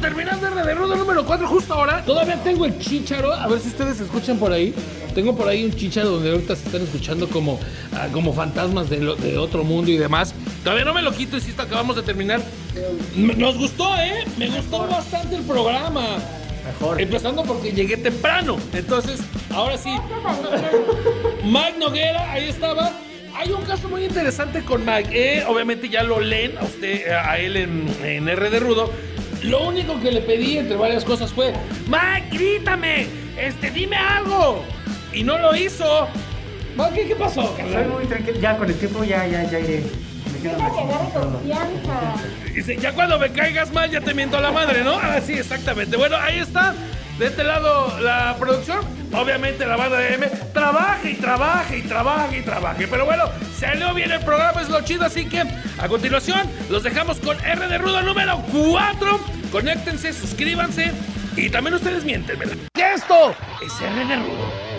terminando 0.00 0.46
R 0.48 0.62
de 0.66 0.74
Rudo 0.74 0.96
número 0.96 1.24
4 1.24 1.46
justo 1.46 1.74
ahora. 1.74 2.02
Todavía 2.04 2.36
tengo 2.42 2.64
el 2.66 2.78
chicharo, 2.78 3.32
a 3.32 3.46
ver 3.46 3.60
si 3.60 3.68
ustedes 3.68 4.00
escuchan 4.00 4.38
por 4.38 4.52
ahí. 4.52 4.74
Tengo 5.14 5.36
por 5.36 5.48
ahí 5.48 5.64
un 5.64 5.72
chicharo 5.74 6.10
donde 6.10 6.30
ahorita 6.30 6.54
se 6.56 6.66
están 6.66 6.82
escuchando 6.82 7.28
como, 7.28 7.58
ah, 7.92 8.08
como 8.12 8.32
fantasmas 8.32 8.88
de, 8.88 8.98
lo- 9.00 9.16
de 9.16 9.36
otro 9.38 9.64
mundo 9.64 9.90
y 9.90 9.96
demás. 9.96 10.34
Todavía 10.64 10.84
no 10.84 10.94
me 10.94 11.02
lo 11.02 11.12
quito, 11.12 11.36
insisto, 11.36 11.62
acabamos 11.62 11.96
de 11.96 12.02
terminar. 12.02 12.40
Nos 13.16 13.58
gustó, 13.58 13.94
¿eh? 13.96 14.24
Me 14.38 14.48
gustó 14.48 14.86
bastante 14.86 15.36
el 15.36 15.42
programa. 15.42 16.02
Mejor. 16.64 17.00
Empezando 17.00 17.42
porque 17.42 17.72
llegué 17.72 17.96
temprano. 17.96 18.56
Entonces, 18.72 19.20
ahora 19.52 19.76
sí. 19.76 19.90
Mike 21.44 21.78
Noguera, 21.78 22.30
ahí 22.32 22.48
estaba. 22.48 22.92
Hay 23.34 23.50
un 23.52 23.62
caso 23.62 23.88
muy 23.88 24.04
interesante 24.04 24.62
con 24.62 24.84
Mike. 24.84 25.08
eh, 25.40 25.44
obviamente 25.48 25.88
ya 25.88 26.02
lo 26.02 26.20
leen 26.20 26.58
a 26.58 26.64
usted, 26.64 27.08
a 27.10 27.38
él 27.38 27.56
en, 27.56 27.86
en 28.04 28.28
R 28.28 28.50
de 28.50 28.60
Rudo. 28.60 28.92
Lo 29.42 29.66
único 29.68 29.98
que 30.00 30.10
le 30.12 30.20
pedí, 30.20 30.58
entre 30.58 30.76
varias 30.76 31.04
cosas, 31.04 31.32
fue: 31.32 31.52
Mike, 31.86 32.28
grítame, 32.36 33.06
este, 33.38 33.70
dime 33.70 33.96
algo. 33.96 34.64
Y 35.12 35.22
no 35.24 35.38
lo 35.38 35.54
hizo. 35.56 36.08
Mike, 36.76 36.92
¿qué, 36.94 37.08
qué 37.08 37.16
pasó, 37.16 37.56
Soy 37.56 37.84
muy 37.86 38.04
tranquilo. 38.06 38.38
Ya 38.40 38.56
con 38.56 38.68
el 38.68 38.76
tiempo 38.78 39.02
ya, 39.04 39.26
ya, 39.26 39.44
ya 39.50 39.58
iré. 39.58 39.82
Me 40.32 40.38
quedo 40.40 40.56
Deja 40.56 40.72
que 40.72 40.80
agarre 40.80 41.04
más 41.04 41.12
solo. 41.12 41.30
confianza. 41.32 42.14
Dice, 42.54 42.76
ya 42.76 42.92
cuando 42.92 43.18
me 43.18 43.30
caigas 43.32 43.72
mal 43.72 43.90
ya 43.90 44.00
te 44.00 44.14
miento 44.14 44.36
a 44.36 44.40
la 44.40 44.52
madre, 44.52 44.84
¿no? 44.84 44.94
Ah, 44.94 45.20
sí, 45.24 45.32
exactamente. 45.34 45.96
Bueno, 45.96 46.16
ahí 46.16 46.38
está. 46.38 46.74
De 47.20 47.26
este 47.26 47.44
lado 47.44 48.00
la 48.00 48.34
producción. 48.38 48.80
Obviamente 49.12 49.66
la 49.66 49.76
banda 49.76 49.98
de 49.98 50.14
M 50.14 50.26
trabaje 50.54 51.10
y 51.10 51.14
trabaje 51.16 51.76
y 51.76 51.82
trabaje 51.82 52.38
y 52.38 52.42
trabaje. 52.42 52.88
Pero 52.88 53.04
bueno, 53.04 53.24
salió 53.54 53.92
bien 53.92 54.10
el 54.10 54.20
programa, 54.20 54.62
es 54.62 54.70
lo 54.70 54.80
chido. 54.80 55.04
Así 55.04 55.26
que 55.26 55.40
a 55.40 55.86
continuación 55.86 56.50
los 56.70 56.82
dejamos 56.82 57.20
con 57.20 57.38
R 57.44 57.68
de 57.68 57.76
Rudo 57.76 58.00
número 58.00 58.42
4. 58.50 59.20
Conéctense, 59.52 60.14
suscríbanse 60.14 60.92
y 61.36 61.50
también 61.50 61.74
ustedes 61.74 62.04
miéntenmela. 62.04 62.54
Esto 62.72 63.34
es 63.62 63.80
R 63.82 64.06
de 64.06 64.16
Rudo. 64.16 64.69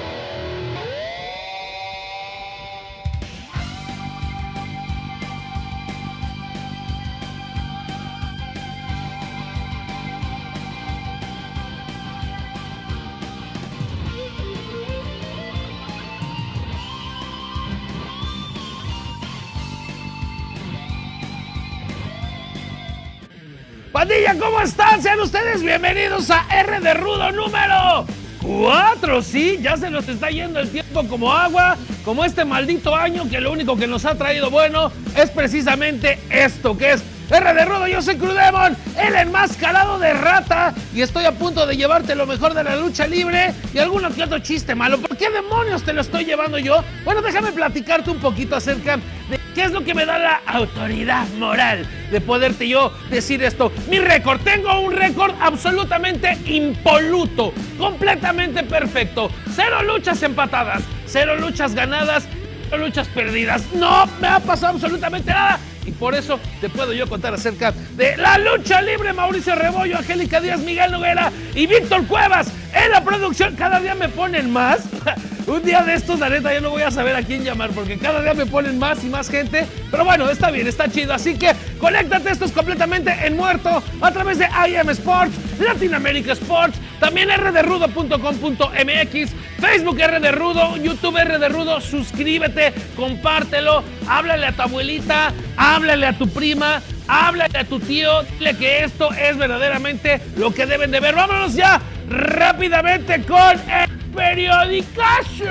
Pandilla, 24.02 24.36
¿cómo 24.40 24.60
están? 24.62 25.00
Sean 25.00 25.20
ustedes 25.20 25.62
bienvenidos 25.62 26.32
a 26.32 26.48
R 26.50 26.80
de 26.80 26.96
Rudo 26.96 27.32
número 27.32 28.08
4. 28.42 29.22
Sí, 29.22 29.60
ya 29.62 29.78
se 29.78 29.92
nos 29.92 30.08
está 30.08 30.32
yendo 30.32 30.60
el 30.60 30.72
tiempo 30.72 31.08
como 31.08 31.32
agua, 31.32 31.78
como 32.04 32.26
este 32.26 32.44
maldito 32.44 32.96
año 32.96 33.30
que 33.30 33.40
lo 33.40 33.52
único 33.52 33.78
que 33.78 33.86
nos 33.86 34.06
ha 34.06 34.16
traído 34.16 34.50
bueno 34.50 34.92
es 35.16 35.30
precisamente 35.30 36.18
esto, 36.32 36.76
que 36.76 36.94
es 36.94 37.04
R 37.32 37.54
de 37.54 37.66
Rudo. 37.66 37.88
Yo 37.88 38.02
soy 38.02 38.18
Crudemon, 38.18 38.76
el 39.00 39.16
enmascarado 39.16 39.98
de 40.00 40.14
rata, 40.14 40.74
y 40.94 41.02
estoy 41.02 41.26
a 41.26 41.32
punto 41.32 41.66
de 41.66 41.78
llevarte 41.78 42.14
lo 42.14 42.26
mejor 42.26 42.54
de 42.54 42.64
la 42.64 42.76
lucha 42.76 43.08
libre 43.08 43.54
y 43.74 43.80
alguno 43.80 44.14
que 44.14 44.24
otro 44.24 44.40
chiste 44.40 44.76
malo. 44.76 45.00
¿Por 45.00 45.16
qué 45.16 45.30
demonios 45.30 45.84
te 45.84 45.94
lo 45.94 46.02
estoy 46.02 46.26
llevando 46.26 46.60
yo? 46.60 46.84
Bueno, 47.06 47.22
déjame 47.22 47.52
platicarte 47.54 48.12
un 48.12 48.20
poquito 48.20 48.58
acerca 48.58 48.98
de 49.30 49.40
qué 49.56 49.64
es 49.64 49.72
lo 49.72 49.84
que 49.84 49.94
me 49.94 50.06
da 50.06 50.18
la 50.18 50.42
autoridad 50.46 51.26
moral 51.40 51.88
de 52.12 52.20
poderte 52.20 52.68
yo 52.68 52.94
decir 53.10 53.42
esto. 53.44 53.72
Mi 53.90 54.00
récord, 54.00 54.42
tengo 54.42 54.82
un 54.82 54.92
récord 54.92 55.34
absolutamente 55.40 56.38
impoluto, 56.46 57.54
completamente 57.78 58.64
perfecto. 58.64 59.32
Cero 59.56 59.82
luchas 59.84 60.22
empatadas, 60.24 60.84
cero 61.06 61.38
luchas 61.38 61.74
ganadas, 61.74 62.28
cero 62.70 62.84
luchas 62.86 63.08
perdidas. 63.08 63.64
No 63.74 64.06
me 64.20 64.28
ha 64.28 64.40
pasado 64.42 64.74
absolutamente 64.74 65.32
nada. 65.32 65.60
Y 65.86 65.92
por 65.92 66.16
eso 66.16 66.40
te 66.60 66.70
puedo 66.70 66.94
yo 66.94 67.08
contar 67.08 67.34
acerca 67.34 67.74
de 67.96 68.18
la 68.18 68.38
lucha 68.38 68.82
libre. 68.82 69.14
Mauricio 69.14 69.56
Rebollo, 69.56 69.98
Angélica 69.98 70.40
Díaz, 70.40 70.60
Miguel 70.60 70.92
Noguera 70.92 71.32
y 71.56 71.66
Víctor 71.68 72.06
Cuevas 72.08 72.48
en 72.74 72.92
la 72.92 73.04
producción. 73.04 73.56
Cada 73.56 73.80
día 73.80 73.96
me 73.96 74.10
ponen 74.10 74.52
más. 74.52 74.82
Un 75.48 75.64
día 75.64 75.82
de 75.82 75.96
estos, 75.96 76.20
la 76.20 76.30
neta, 76.30 76.54
yo 76.54 76.62
no 76.62 76.70
voy 76.70 76.84
a 76.84 76.92
saber 76.92 77.16
a 77.16 77.24
quién 77.24 77.44
llamar 77.44 77.72
porque 77.72 77.98
cada 77.98 78.22
día 78.22 78.34
me 78.36 78.46
ponen 78.46 78.78
más 78.78 79.04
y 79.04 79.08
más 79.08 79.28
gente. 79.28 79.66
Pero 79.90 80.06
bueno, 80.06 80.30
está 80.30 80.52
bien, 80.52 80.68
está 80.68 80.88
chido. 80.88 81.14
Así 81.14 81.36
que 81.36 81.52
conéctate, 81.82 82.30
esto 82.30 82.46
es 82.46 82.52
completamente 82.52 83.12
en 83.26 83.36
muerto 83.36 83.84
a 84.00 84.12
través 84.12 84.38
de 84.38 84.46
IM 84.46 84.90
Sports, 84.92 85.34
Latinoamérica 85.60 86.34
Sports, 86.34 86.80
también 87.00 87.30
rderrudo.com.mx, 87.30 89.32
Facebook 89.60 90.00
R 90.00 90.32
Rudo, 90.32 90.78
YouTube 90.78 91.18
R 91.18 91.50
Rudo. 91.50 91.82
Suscríbete, 91.82 92.74
compártelo, 92.96 93.84
háblale 94.08 94.46
a 94.46 94.52
tu 94.52 94.62
abuelita, 94.62 95.34
háblale 95.58 96.06
a 96.06 96.18
tu 96.18 96.30
prima, 96.30 96.82
háblale 97.08 97.58
a 97.58 97.66
tu 97.66 97.80
tío, 97.80 98.22
dile 98.24 98.56
que 98.56 98.84
esto 98.84 99.12
es 99.12 99.36
verdaderamente 99.36 100.22
lo 100.38 100.54
que 100.54 100.68
deben 100.68 100.92
de 100.92 101.00
ver. 101.00 101.16
Vámonos 101.16 101.56
ya 101.56 101.82
rápidamente 102.08 103.24
con 103.24 103.60
el 103.70 103.90
periodicazo. 104.14 105.46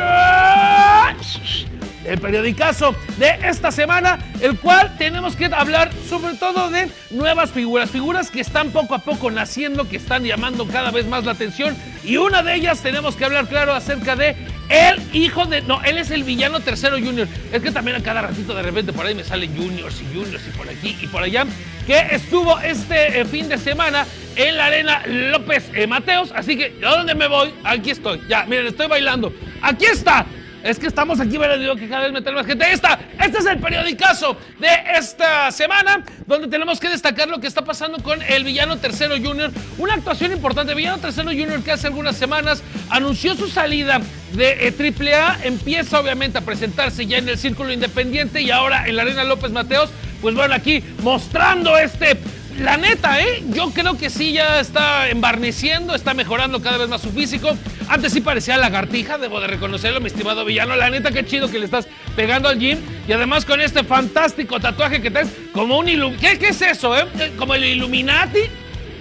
El 2.05 2.19
periodicazo 2.19 2.95
de 3.19 3.39
esta 3.45 3.71
semana, 3.71 4.19
el 4.41 4.59
cual 4.59 4.97
tenemos 4.97 5.37
que 5.37 5.47
hablar 5.47 5.91
sobre 6.09 6.35
todo 6.35 6.71
de 6.71 6.89
nuevas 7.11 7.51
figuras, 7.51 7.91
figuras 7.91 8.31
que 8.31 8.41
están 8.41 8.71
poco 8.71 8.95
a 8.95 9.01
poco 9.01 9.31
naciendo, 9.31 9.89
que 9.89 9.97
están 9.97 10.25
llamando 10.25 10.67
cada 10.67 10.91
vez 10.91 11.07
más 11.07 11.25
la 11.25 11.33
atención. 11.33 11.77
Y 12.03 12.17
una 12.17 12.43
de 12.43 12.55
ellas 12.55 12.81
tenemos 12.81 13.17
que 13.17 13.25
hablar, 13.25 13.49
claro, 13.49 13.75
acerca 13.75 14.17
de 14.17 14.37
el 14.71 15.03
hijo 15.13 15.47
de. 15.47 15.63
No, 15.63 15.83
él 15.83 15.99
es 15.99 16.11
el 16.11 16.23
villano 16.23 16.61
tercero 16.61 16.97
junior. 16.97 17.27
Es 17.53 17.61
que 17.61 17.73
también 17.73 17.97
a 17.97 18.03
cada 18.03 18.23
ratito 18.23 18.55
de 18.55 18.63
repente 18.63 18.93
por 18.93 19.05
ahí 19.05 19.15
me 19.15 19.25
salen 19.25 19.55
juniors 19.57 20.01
y 20.01 20.15
juniors 20.15 20.47
y 20.47 20.57
por 20.57 20.69
aquí 20.69 20.97
y 21.01 21.07
por 21.09 21.23
allá. 21.23 21.45
Que 21.87 22.07
estuvo 22.13 22.59
este 22.61 23.21
eh, 23.21 23.25
fin 23.25 23.49
de 23.49 23.59
semana 23.59 24.07
en 24.37 24.57
la 24.57 24.67
arena 24.67 25.03
López 25.07 25.71
eh, 25.75 25.89
Mateos. 25.89 26.33
Así 26.35 26.57
que, 26.57 26.79
¿a 26.85 26.91
dónde 26.91 27.17
me 27.17 27.27
voy? 27.27 27.53
Aquí 27.65 27.91
estoy. 27.91 28.23
Ya, 28.29 28.45
miren, 28.45 28.69
estoy 28.69 28.87
bailando. 28.87 29.33
Aquí 29.61 29.87
está. 29.87 30.25
Es 30.63 30.79
que 30.79 30.87
estamos 30.87 31.21
aquí, 31.21 31.39
¿verdad? 31.39 31.59
Digo 31.59 31.75
que 31.77 31.89
cada 31.89 32.03
vez 32.03 32.13
meter 32.13 32.35
más 32.35 32.47
gente. 32.47 32.71
Esta, 32.71 32.99
este 33.23 33.39
es 33.39 33.47
el 33.47 33.59
periodicazo 33.59 34.37
de 34.59 34.69
esta 34.97 35.51
semana, 35.51 36.05
donde 36.27 36.49
tenemos 36.49 36.79
que 36.79 36.89
destacar 36.89 37.29
lo 37.29 37.41
que 37.41 37.47
está 37.47 37.65
pasando 37.65 38.03
con 38.03 38.21
el 38.23 38.45
villano 38.45 38.77
Tercero 38.77 39.17
Junior. 39.17 39.51
Una 39.79 39.95
actuación 39.95 40.33
importante. 40.33 40.75
Villano 40.75 40.99
Tercero 40.99 41.31
Junior 41.31 41.63
que 41.63 41.73
hace 41.73 41.87
algunas 41.87 42.17
semanas 42.17 42.63
anunció 42.91 43.35
su 43.35 43.49
salida 43.49 44.01
de 44.33 44.69
eh, 44.69 45.15
AAA. 45.15 45.45
Empieza 45.45 45.99
obviamente 45.99 46.39
a 46.39 46.43
presentarse 46.43 47.07
ya 47.07 47.19
en 47.19 47.29
el 47.29 47.39
Círculo 47.39 47.73
Independiente 47.73 48.43
y 48.43 48.51
ahora 48.51 48.87
en 48.87 48.97
la 48.97 49.03
Arena 49.03 49.25
López 49.25 49.51
Mateos. 49.53 49.91
Pues 50.21 50.35
bueno, 50.35 50.55
aquí 50.55 50.85
mostrando 51.03 51.79
este 51.79 52.19
la 52.59 52.77
neta, 52.77 53.21
¿eh? 53.23 53.43
Yo 53.49 53.71
creo 53.71 53.97
que 53.97 54.11
sí 54.11 54.33
ya 54.33 54.61
está 54.61 55.09
embarneciendo, 55.09 55.95
está 55.95 56.13
mejorando 56.13 56.61
cada 56.61 56.77
vez 56.77 56.89
más 56.89 57.01
su 57.01 57.11
físico. 57.11 57.57
Antes 57.91 58.13
sí 58.13 58.21
parecía 58.21 58.57
lagartija, 58.57 59.19
debo 59.19 59.41
de 59.41 59.49
reconocerlo, 59.49 60.01
mi 60.01 60.07
estimado 60.07 60.45
villano. 60.45 60.77
La 60.77 60.91
neta, 60.91 61.11
qué 61.11 61.27
chido 61.27 61.51
que 61.51 61.59
le 61.59 61.65
estás 61.65 61.89
pegando 62.15 62.49
al 62.49 62.57
gym. 62.57 62.79
Y 63.09 63.13
además 63.13 63.45
con 63.45 63.61
este 63.61 63.83
fantástico 63.83 64.61
tatuaje 64.61 65.03
que 65.03 65.11
traes, 65.11 65.29
como 65.53 65.77
un 65.77 65.89
ilum... 65.89 66.17
¿Qué, 66.17 66.39
¿Qué 66.39 66.51
es 66.51 66.63
eso, 66.63 66.97
eh? 66.97 67.05
¿Como 67.37 67.53
el 67.57 67.65
Illuminati? 67.65 68.43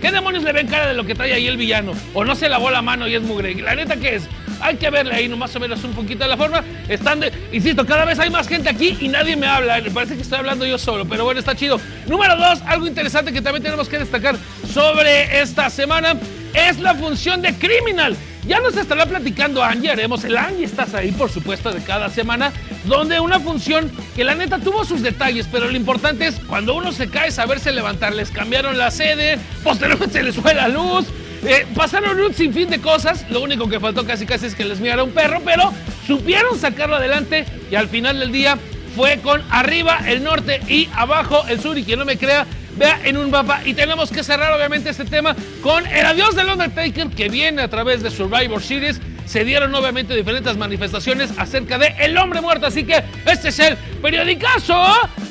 ¿Qué 0.01 0.11
demonios 0.11 0.43
le 0.43 0.53
ven 0.53 0.65
cara 0.65 0.87
de 0.87 0.95
lo 0.95 1.05
que 1.05 1.13
trae 1.13 1.33
ahí 1.33 1.45
el 1.45 1.57
villano? 1.57 1.91
¿O 2.15 2.25
no 2.25 2.33
se 2.33 2.49
lavó 2.49 2.71
la 2.71 2.81
mano 2.81 3.07
y 3.07 3.13
es 3.13 3.21
mugre? 3.21 3.53
La 3.53 3.75
neta, 3.75 3.95
¿qué 3.95 4.15
es? 4.15 4.23
Hay 4.59 4.77
que 4.77 4.89
verle 4.89 5.13
ahí, 5.13 5.29
más 5.29 5.55
o 5.55 5.59
menos 5.59 5.83
un 5.83 5.93
poquito 5.93 6.23
de 6.23 6.29
la 6.31 6.37
forma. 6.37 6.63
Están 6.87 7.19
de, 7.19 7.31
insisto, 7.51 7.85
cada 7.85 8.05
vez 8.05 8.17
hay 8.17 8.31
más 8.31 8.47
gente 8.47 8.69
aquí 8.69 8.97
y 8.99 9.07
nadie 9.07 9.35
me 9.35 9.45
habla. 9.45 9.79
Me 9.81 9.91
parece 9.91 10.15
que 10.15 10.23
estoy 10.23 10.39
hablando 10.39 10.65
yo 10.65 10.79
solo, 10.79 11.05
pero 11.05 11.25
bueno, 11.25 11.39
está 11.39 11.53
chido. 11.55 11.79
Número 12.07 12.35
dos, 12.35 12.59
algo 12.65 12.87
interesante 12.87 13.31
que 13.31 13.41
también 13.41 13.61
tenemos 13.61 13.87
que 13.87 13.99
destacar 13.99 14.35
sobre 14.73 15.41
esta 15.41 15.69
semana 15.69 16.15
es 16.55 16.79
la 16.79 16.95
función 16.95 17.43
de 17.43 17.53
Criminal. 17.53 18.17
Ya 18.49 18.59
nos 18.59 18.75
estará 18.75 19.05
platicando 19.05 19.63
Angie, 19.63 19.91
haremos 19.91 20.23
el 20.23 20.35
Angie, 20.35 20.65
estás 20.65 20.95
ahí, 20.95 21.11
por 21.11 21.29
supuesto, 21.29 21.71
de 21.71 21.83
cada 21.83 22.09
semana, 22.09 22.51
donde 22.85 23.19
una 23.19 23.39
función 23.39 23.91
que 24.15 24.23
la 24.23 24.33
neta 24.33 24.57
tuvo 24.57 24.83
sus 24.83 25.03
detalles, 25.03 25.47
pero 25.51 25.69
lo 25.69 25.77
importante 25.77 26.25
es 26.25 26.39
cuando 26.47 26.73
uno 26.73 26.91
se 26.91 27.11
cae, 27.11 27.29
saberse 27.29 27.71
levantar. 27.71 28.15
Les 28.15 28.31
cambiaron 28.31 28.75
la 28.75 28.89
sede, 28.89 29.37
posteriormente 29.63 30.17
se 30.17 30.23
les 30.23 30.35
fue 30.35 30.55
la 30.55 30.67
luz, 30.67 31.05
eh, 31.45 31.67
pasaron 31.75 32.19
un 32.19 32.33
sinfín 32.33 32.71
de 32.71 32.81
cosas. 32.81 33.23
Lo 33.29 33.41
único 33.41 33.69
que 33.69 33.79
faltó 33.79 34.03
casi 34.03 34.25
casi 34.25 34.47
es 34.47 34.55
que 34.55 34.65
les 34.65 34.79
mirara 34.79 35.03
un 35.03 35.11
perro, 35.11 35.43
pero 35.45 35.71
supieron 36.07 36.57
sacarlo 36.57 36.95
adelante 36.95 37.45
y 37.69 37.75
al 37.75 37.87
final 37.87 38.17
del 38.17 38.31
día 38.31 38.57
fue 38.95 39.19
con 39.19 39.43
arriba 39.51 39.99
el 40.07 40.23
norte 40.23 40.59
y 40.67 40.89
abajo 40.95 41.45
el 41.49 41.61
sur. 41.61 41.77
Y 41.77 41.83
quien 41.83 41.99
no 41.99 42.05
me 42.05 42.17
crea, 42.17 42.47
vea 42.77 42.99
en 43.03 43.17
un 43.17 43.31
mapa. 43.31 43.61
Y 43.65 43.73
tenemos 43.73 44.11
que 44.11 44.23
cerrar 44.23 44.51
obviamente 44.53 44.89
este 44.89 45.05
tema 45.05 45.35
con 45.61 45.85
el 45.87 46.05
adiós 46.05 46.35
del 46.35 46.49
Undertaker 46.49 47.09
que 47.09 47.29
viene 47.29 47.61
a 47.61 47.67
través 47.69 48.01
de 48.03 48.09
Survivor 48.09 48.61
Series. 48.61 48.99
Se 49.29 49.45
dieron 49.45 49.75
obviamente 49.75 50.15
diferentes 50.15 50.57
manifestaciones 50.57 51.29
acerca 51.37 51.77
de 51.77 51.93
El 51.99 52.17
Hombre 52.17 52.41
Muerto. 52.41 52.65
Así 52.65 52.83
que 52.83 53.03
este 53.27 53.49
es 53.49 53.59
el 53.59 53.77
periodicazo 54.01 54.83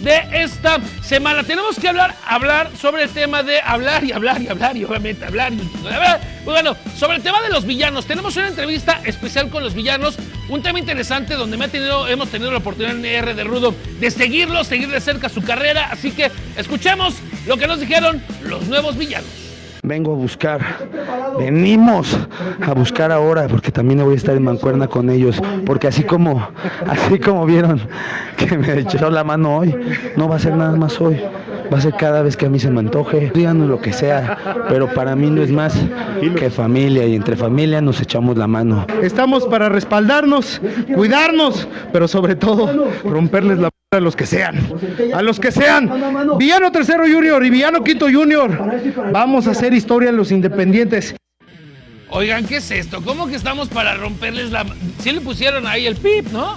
de 0.02 0.22
esta 0.32 0.78
semana. 1.02 1.42
Tenemos 1.42 1.80
que 1.80 1.88
hablar, 1.88 2.14
hablar 2.24 2.70
sobre 2.80 3.02
el 3.02 3.10
tema 3.10 3.42
de 3.42 3.60
hablar 3.60 4.04
y 4.04 4.12
hablar 4.12 4.40
y 4.40 4.46
hablar 4.46 4.76
y 4.76 4.84
obviamente 4.84 5.24
hablar 5.24 5.52
y 5.52 5.86
hablar. 5.88 6.20
Bueno, 6.44 6.76
sobre 6.96 7.16
el 7.16 7.24
tema 7.24 7.42
de 7.42 7.48
los 7.48 7.66
villanos. 7.66 8.06
Tenemos 8.06 8.36
una 8.36 8.46
entrevista 8.46 9.00
especial 9.04 9.50
con 9.50 9.64
los 9.64 9.74
villanos. 9.74 10.16
Un 10.48 10.62
tema 10.62 10.78
interesante 10.78 11.34
donde 11.34 11.56
hemos 11.56 12.30
tenido 12.30 12.52
la 12.52 12.58
oportunidad 12.58 12.94
en 12.94 13.04
R 13.04 13.34
de 13.34 13.42
Rudo 13.42 13.74
de 13.98 14.10
seguirlo, 14.12 14.62
seguir 14.62 14.90
de 14.90 15.00
cerca 15.00 15.28
su 15.28 15.42
carrera. 15.42 15.88
Así 15.90 16.12
que 16.12 16.30
escuchemos 16.56 17.16
lo 17.48 17.56
que 17.56 17.66
nos 17.66 17.80
dijeron 17.80 18.22
los 18.42 18.68
nuevos 18.68 18.96
villanos. 18.96 19.47
Vengo 19.88 20.12
a 20.12 20.16
buscar, 20.16 20.60
venimos 21.38 22.14
a 22.60 22.74
buscar 22.74 23.10
ahora, 23.10 23.48
porque 23.48 23.72
también 23.72 24.04
voy 24.04 24.12
a 24.12 24.16
estar 24.18 24.36
en 24.36 24.42
mancuerna 24.42 24.86
con 24.86 25.08
ellos, 25.08 25.40
porque 25.64 25.86
así 25.86 26.04
como, 26.04 26.46
así 26.86 27.18
como 27.18 27.46
vieron 27.46 27.80
que 28.36 28.58
me 28.58 28.80
echó 28.80 29.10
la 29.10 29.24
mano 29.24 29.56
hoy, 29.56 29.74
no 30.14 30.28
va 30.28 30.36
a 30.36 30.38
ser 30.38 30.54
nada 30.54 30.76
más 30.76 31.00
hoy, 31.00 31.18
va 31.72 31.78
a 31.78 31.80
ser 31.80 31.94
cada 31.94 32.22
vez 32.22 32.36
que 32.36 32.46
a 32.46 32.48
mí 32.48 32.58
se 32.58 32.70
me 32.70 32.80
antoje, 32.80 33.30
díganos 33.34 33.68
lo 33.68 33.80
que 33.80 33.92
sea, 33.92 34.66
pero 34.68 34.92
para 34.92 35.14
mí 35.16 35.30
no 35.30 35.42
es 35.42 35.50
más 35.50 35.74
que 36.36 36.50
familia 36.50 37.06
y 37.06 37.14
entre 37.14 37.36
familia 37.36 37.80
nos 37.80 38.00
echamos 38.00 38.36
la 38.36 38.46
mano. 38.46 38.86
Estamos 39.02 39.46
para 39.46 39.68
respaldarnos, 39.68 40.60
cuidarnos, 40.94 41.68
pero 41.92 42.08
sobre 42.08 42.34
todo 42.36 42.88
romperles 43.04 43.58
la 43.58 43.70
a 43.90 44.00
los 44.00 44.14
que 44.14 44.26
sean, 44.26 44.56
a 45.14 45.22
los 45.22 45.40
que 45.40 45.50
sean. 45.50 45.90
Villano 46.38 46.70
Tercero 46.70 47.04
Junior 47.04 47.42
y 47.42 47.48
Villano 47.48 47.82
Quinto 47.82 48.04
Junior. 48.12 48.50
Vamos 49.12 49.46
a 49.46 49.52
hacer 49.52 49.72
historia 49.72 50.10
en 50.10 50.18
los 50.18 50.30
independientes. 50.30 51.14
Oigan, 52.10 52.46
¿qué 52.46 52.56
es 52.56 52.70
esto? 52.70 53.02
¿Cómo 53.02 53.26
que 53.26 53.36
estamos 53.36 53.68
para 53.68 53.94
romperles 53.94 54.50
la... 54.50 54.64
Si 55.02 55.12
le 55.12 55.20
pusieron 55.20 55.66
ahí 55.66 55.86
el 55.86 55.96
pip, 55.96 56.26
¿no? 56.32 56.56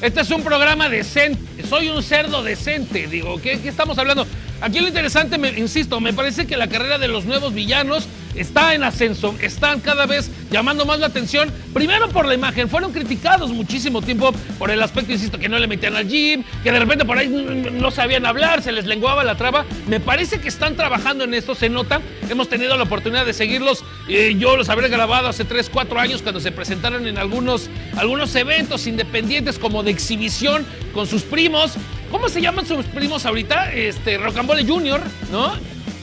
Este 0.00 0.20
es 0.20 0.30
un 0.30 0.42
programa 0.42 0.88
decente. 0.88 1.66
Soy 1.66 1.88
un 1.88 2.02
cerdo 2.02 2.42
decente, 2.42 3.06
digo. 3.06 3.40
¿Qué, 3.40 3.60
qué 3.60 3.68
estamos 3.68 3.96
hablando? 3.98 4.26
Aquí 4.62 4.78
lo 4.78 4.86
interesante, 4.86 5.38
me, 5.38 5.50
insisto, 5.58 6.00
me 6.00 6.12
parece 6.12 6.46
que 6.46 6.56
la 6.56 6.68
carrera 6.68 6.96
de 6.96 7.08
los 7.08 7.24
nuevos 7.24 7.52
villanos 7.52 8.06
está 8.36 8.74
en 8.74 8.84
ascenso, 8.84 9.34
están 9.40 9.80
cada 9.80 10.06
vez 10.06 10.30
llamando 10.52 10.86
más 10.86 11.00
la 11.00 11.06
atención. 11.06 11.50
Primero 11.74 12.08
por 12.08 12.26
la 12.26 12.34
imagen, 12.34 12.68
fueron 12.68 12.92
criticados 12.92 13.50
muchísimo 13.50 14.02
tiempo 14.02 14.32
por 14.60 14.70
el 14.70 14.80
aspecto, 14.80 15.10
insisto, 15.10 15.36
que 15.36 15.48
no 15.48 15.58
le 15.58 15.66
metían 15.66 15.96
al 15.96 16.08
gym, 16.08 16.44
que 16.62 16.70
de 16.70 16.78
repente 16.78 17.04
por 17.04 17.18
ahí 17.18 17.28
no 17.28 17.90
sabían 17.90 18.24
hablar, 18.24 18.62
se 18.62 18.70
les 18.70 18.86
lenguaba 18.86 19.24
la 19.24 19.36
traba. 19.36 19.64
Me 19.88 19.98
parece 19.98 20.40
que 20.40 20.46
están 20.46 20.76
trabajando 20.76 21.24
en 21.24 21.34
esto, 21.34 21.56
se 21.56 21.68
nota. 21.68 22.00
Hemos 22.30 22.48
tenido 22.48 22.76
la 22.76 22.84
oportunidad 22.84 23.26
de 23.26 23.32
seguirlos. 23.32 23.84
Eh, 24.08 24.36
yo 24.38 24.56
los 24.56 24.68
habré 24.68 24.88
grabado 24.88 25.26
hace 25.26 25.44
3, 25.44 25.70
4 25.70 25.98
años 25.98 26.22
cuando 26.22 26.40
se 26.40 26.52
presentaron 26.52 27.08
en 27.08 27.18
algunos, 27.18 27.68
algunos 27.96 28.32
eventos 28.36 28.86
independientes 28.86 29.58
como 29.58 29.82
de 29.82 29.90
exhibición 29.90 30.64
con 30.94 31.08
sus 31.08 31.22
primos. 31.22 31.72
¿Cómo 32.12 32.28
se 32.28 32.42
llaman 32.42 32.66
sus 32.66 32.84
primos 32.84 33.24
ahorita? 33.24 33.72
Este, 33.72 34.18
Rocambole 34.18 34.66
Jr., 34.66 35.00
¿no? 35.32 35.54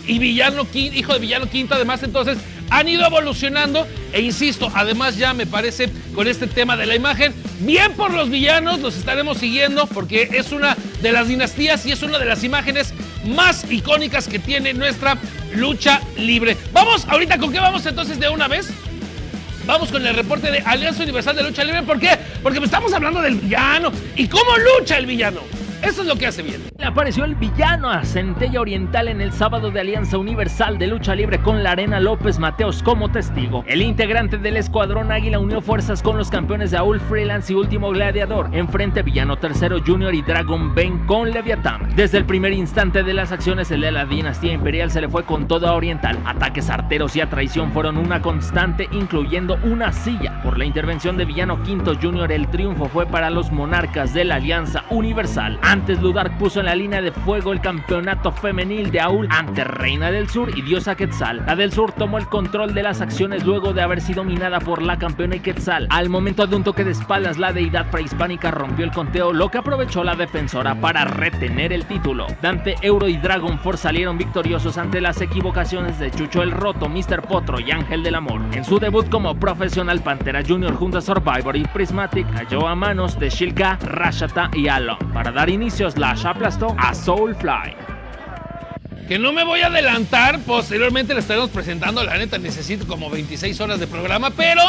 Y 0.08 0.18
Villano 0.18 0.66
hijo 0.74 1.14
de 1.14 1.20
Villano 1.20 1.48
Quinto, 1.48 1.76
además, 1.76 2.02
entonces 2.02 2.40
han 2.72 2.90
ido 2.90 3.06
evolucionando. 3.06 3.88
E 4.12 4.20
insisto, 4.20 4.72
además 4.74 5.18
ya 5.18 5.36
me 5.36 5.46
parece 5.46 5.88
con 6.16 6.28
este 6.28 6.48
tema 6.48 6.76
de 6.76 6.88
la 6.88 6.96
imagen, 6.96 7.32
bien 7.60 7.94
por 7.94 8.12
los 8.12 8.32
villanos, 8.32 8.80
los 8.80 8.98
estaremos 8.98 9.38
siguiendo 9.38 9.86
porque 9.86 10.30
es 10.34 10.52
una 10.52 10.76
de 11.04 11.12
las 11.12 11.28
dinastías 11.28 11.86
y 11.86 11.92
es 11.92 12.02
una 12.02 12.18
de 12.18 12.26
las 12.26 12.44
imágenes 12.44 12.92
más 13.26 13.72
icónicas 13.72 14.28
que 14.28 14.40
tiene 14.40 14.74
nuestra 14.74 15.16
lucha 15.54 16.02
libre. 16.18 16.58
Vamos, 16.74 17.06
ahorita 17.08 17.38
con 17.38 17.52
qué 17.52 17.60
vamos 17.60 17.86
entonces 17.86 18.20
de 18.20 18.30
una 18.30 18.48
vez. 18.48 18.72
Vamos 19.68 19.92
con 19.92 20.04
el 20.08 20.16
reporte 20.16 20.50
de 20.50 20.58
Alianza 20.66 21.04
Universal 21.04 21.36
de 21.36 21.44
Lucha 21.44 21.64
Libre. 21.64 21.84
¿Por 21.84 22.00
qué? 22.00 22.18
Porque 22.42 22.58
estamos 22.58 22.92
hablando 22.94 23.22
del 23.22 23.36
villano. 23.36 23.92
¿Y 24.16 24.28
cómo 24.28 24.50
lucha 24.58 24.98
el 24.98 25.06
villano? 25.06 25.59
Eso 25.84 26.02
es 26.02 26.08
lo 26.08 26.16
que 26.16 26.28
hace 26.28 26.42
bien. 26.42 26.62
Apareció 26.84 27.24
el 27.24 27.36
villano 27.36 27.90
a 27.90 28.04
Centella 28.04 28.60
Oriental 28.60 29.08
en 29.08 29.22
el 29.22 29.32
sábado 29.32 29.72
de 29.72 29.80
Alianza 29.80 30.18
Universal 30.18 30.78
de 30.78 30.88
Lucha 30.88 31.16
Libre 31.16 31.40
con 31.40 31.64
la 31.64 31.72
Arena 31.72 32.00
López 32.00 32.38
Mateos 32.38 32.84
como 32.84 33.10
testigo. 33.10 33.64
El 33.68 33.82
integrante 33.82 34.38
del 34.38 34.58
Escuadrón 34.58 35.12
Águila 35.12 35.40
unió 35.40 35.62
fuerzas 35.62 36.04
con 36.04 36.18
los 36.18 36.30
campeones 36.30 36.72
de 36.72 36.78
Aul 36.78 37.00
Freelance 37.00 37.54
y 37.54 37.56
Último 37.56 37.92
Gladiador. 37.92 38.50
Enfrente 38.52 39.04
Villano 39.04 39.38
Tercero 39.38 39.82
Junior 39.86 40.14
y 40.14 40.22
Dragon 40.22 40.76
Ben 40.76 41.06
con 41.06 41.32
Leviatán. 41.32 41.90
Desde 41.96 42.18
el 42.18 42.26
primer 42.26 42.54
instante 42.54 43.04
de 43.04 43.14
las 43.14 43.32
acciones, 43.32 43.72
el 43.72 43.82
de 43.82 43.92
la 43.92 44.06
dinastía 44.06 44.54
imperial 44.54 44.92
se 44.92 45.02
le 45.02 45.10
fue 45.10 45.24
con 45.24 45.48
toda 45.48 45.74
Oriental. 45.74 46.20
Ataques 46.26 46.70
arteros 46.70 47.16
y 47.16 47.22
a 47.22 47.30
traición 47.30 47.72
fueron 47.72 47.98
una 47.98 48.22
constante, 48.22 48.90
incluyendo 48.92 49.58
una 49.64 49.94
silla. 49.94 50.42
Por 50.44 50.58
la 50.58 50.66
intervención 50.66 51.18
de 51.18 51.26
Villano 51.26 51.64
Quinto 51.64 51.96
Junior, 52.02 52.32
el 52.32 52.48
triunfo 52.48 52.86
fue 52.86 53.06
para 53.06 53.30
los 53.30 53.52
monarcas 53.52 54.14
de 54.14 54.26
la 54.26 54.36
Alianza 54.36 54.84
Universal. 54.90 55.60
Antes 55.70 56.02
Ludark 56.02 56.36
puso 56.40 56.62
en 56.62 56.66
la 56.66 56.74
línea 56.74 57.00
de 57.00 57.12
fuego 57.12 57.54
el 57.54 57.62
campeonato 57.62 58.32
femenil 58.32 58.90
de 58.90 59.02
Aul 59.02 59.28
ante 59.30 59.64
Reina 59.64 60.10
del 60.10 60.28
Sur 60.28 60.50
y 60.58 60.64
Diosa 60.64 60.96
Quetzal. 60.96 61.46
La 61.46 61.56
del 61.56 61.72
Sur 61.72 61.92
tomó 61.92 62.18
el 62.18 62.26
control 62.26 62.74
de 62.74 62.82
las 62.82 63.02
acciones 63.02 63.46
luego 63.46 63.72
de 63.72 63.84
haber 63.84 64.02
sido 64.02 64.24
minada 64.24 64.60
por 64.60 64.82
la 64.82 64.98
campeona 64.98 65.36
y 65.36 65.42
Quetzal. 65.42 65.86
Al 65.92 66.10
momento 66.10 66.48
de 66.48 66.56
un 66.56 66.64
toque 66.64 66.84
de 66.84 66.90
espaldas, 66.90 67.38
la 67.38 67.54
deidad 67.54 67.92
prehispánica 67.92 68.50
rompió 68.50 68.84
el 68.84 68.92
conteo, 68.92 69.32
lo 69.32 69.52
que 69.52 69.60
aprovechó 69.60 70.04
la 70.04 70.16
defensora 70.16 70.74
para 70.74 71.06
retener 71.06 71.72
el 71.72 71.86
título. 71.86 72.26
Dante, 72.42 72.76
Euro 72.82 73.08
y 73.08 73.18
Dragon 73.18 73.60
Force 73.60 73.84
salieron 73.84 74.18
victoriosos 74.18 74.80
ante 74.80 75.02
las 75.02 75.22
equivocaciones 75.22 76.00
de 76.00 76.10
Chucho 76.10 76.42
el 76.42 76.50
Roto, 76.50 76.90
Mr. 76.90 77.22
Potro 77.22 77.60
y 77.60 77.70
Ángel 77.70 78.02
del 78.02 78.16
Amor. 78.16 78.42
En 78.54 78.66
su 78.66 78.80
debut 78.80 79.08
como 79.08 79.36
profesional, 79.36 80.02
Pantera 80.02 80.42
Junior 80.44 80.74
junto 80.74 80.98
a 80.98 81.02
Survivor 81.02 81.56
y 81.56 81.64
Prismatic 81.66 82.28
cayó 82.34 82.68
a 82.68 82.74
manos 82.74 83.20
de 83.20 83.30
Shilka, 83.30 83.78
Rashata 83.84 84.50
y 84.56 84.68
Alon 84.68 84.98
para 85.14 85.32
dar 85.32 85.52
inicio 85.62 85.92
Slash 85.92 86.26
aplastó 86.26 86.74
a 86.78 86.94
Soulfly. 86.94 87.76
Que 89.10 89.20
no 89.20 89.34
me 89.34 89.44
voy 89.44 89.60
a 89.60 89.68
adelantar, 89.68 90.40
posteriormente 90.40 91.14
le 91.14 91.20
estaremos 91.20 91.50
presentando, 91.50 92.02
la 92.04 92.18
neta 92.18 92.38
necesito 92.38 92.88
como 92.88 93.10
26 93.10 93.60
horas 93.60 93.80
de 93.80 93.88
programa, 93.88 94.30
pero 94.30 94.62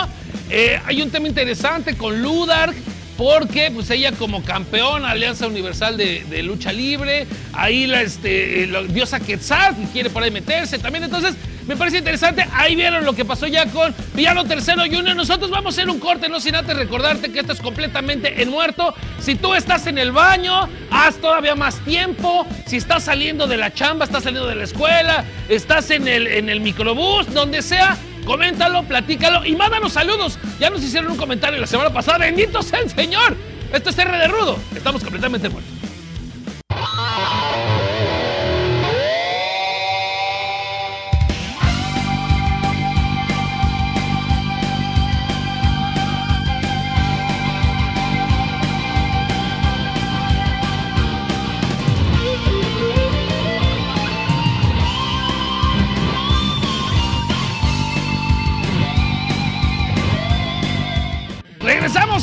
eh, 0.49 0.81
hay 0.85 1.01
un 1.01 1.11
tema 1.11 1.29
interesante 1.29 1.97
con 1.97 2.21
Ludark, 2.21 2.75
porque 3.17 3.71
pues 3.71 3.91
ella 3.91 4.13
como 4.13 4.43
campeona 4.43 5.11
Alianza 5.11 5.47
Universal 5.47 5.97
de, 5.97 6.43
Lucha 6.43 6.73
Libre, 6.73 7.27
ahí 7.53 7.87
la, 7.87 8.03
este, 8.03 8.67
la 8.67 8.83
diosa 8.83 9.21
Quetzal 9.21 9.77
que 9.77 9.85
quiere 9.93 10.11
por 10.11 10.23
ahí 10.23 10.31
meterse 10.31 10.79
también, 10.79 11.05
entonces 11.05 11.37
me 11.67 11.77
parece 11.77 11.99
interesante. 11.99 12.47
Ahí 12.53 12.75
vieron 12.75 13.05
lo 13.05 13.13
que 13.13 13.25
pasó 13.25 13.47
ya 13.47 13.67
con 13.67 13.95
Villano 14.15 14.45
Tercero 14.45 14.83
Junior. 14.83 15.15
Nosotros 15.15 15.51
vamos 15.51 15.75
a 15.75 15.81
hacer 15.81 15.91
un 15.91 16.01
corte, 16.01 16.29
no 16.29 16.41
sin 16.41 16.55
antes 16.55 16.77
recordarte 16.77 17.31
que 17.31 17.41
esto 17.41 17.53
es 17.53 17.61
completamente 17.61 18.43
en 18.43 18.51
muerto. 18.51 18.95
Si 19.21 19.35
tú 19.35 19.55
estás 19.55 19.87
en 19.87 19.99
el 19.99 20.13
baño, 20.13 20.69
haz 20.91 21.17
todavía 21.17 21.55
más 21.55 21.77
tiempo. 21.85 22.47
Si 22.67 22.77
estás 22.77 23.05
saliendo 23.05 23.47
de 23.47 23.57
la 23.57 23.73
chamba, 23.73 24.05
estás 24.05 24.25
saliendo 24.25 24.49
de 24.49 24.57
la 24.57 24.65
escuela, 24.65 25.25
estás 25.49 25.91
en 25.91 26.09
el, 26.09 26.27
en 26.27 26.49
el 26.49 26.61
microbús, 26.61 27.33
donde 27.33 27.63
sea, 27.63 27.97
coméntalo, 28.25 28.83
platícalo 28.85 29.45
y 29.45 29.55
mándanos 29.57 29.93
saludos. 29.93 30.39
Ya 30.59 30.71
nos 30.71 30.83
hicieron 30.83 31.11
un 31.13 31.17
comentario 31.17 31.59
la 31.59 31.67
semana 31.67 31.93
pasada. 31.93 32.19
Bendito 32.19 32.63
sea 32.63 32.81
el 32.81 32.91
Señor. 32.91 33.37
Esto 33.73 33.91
es 33.91 33.99
R 33.99 34.17
de 34.17 34.29
Rudo. 34.29 34.59
Estamos 34.75 35.03
completamente 35.03 35.49
muertos. 35.49 35.80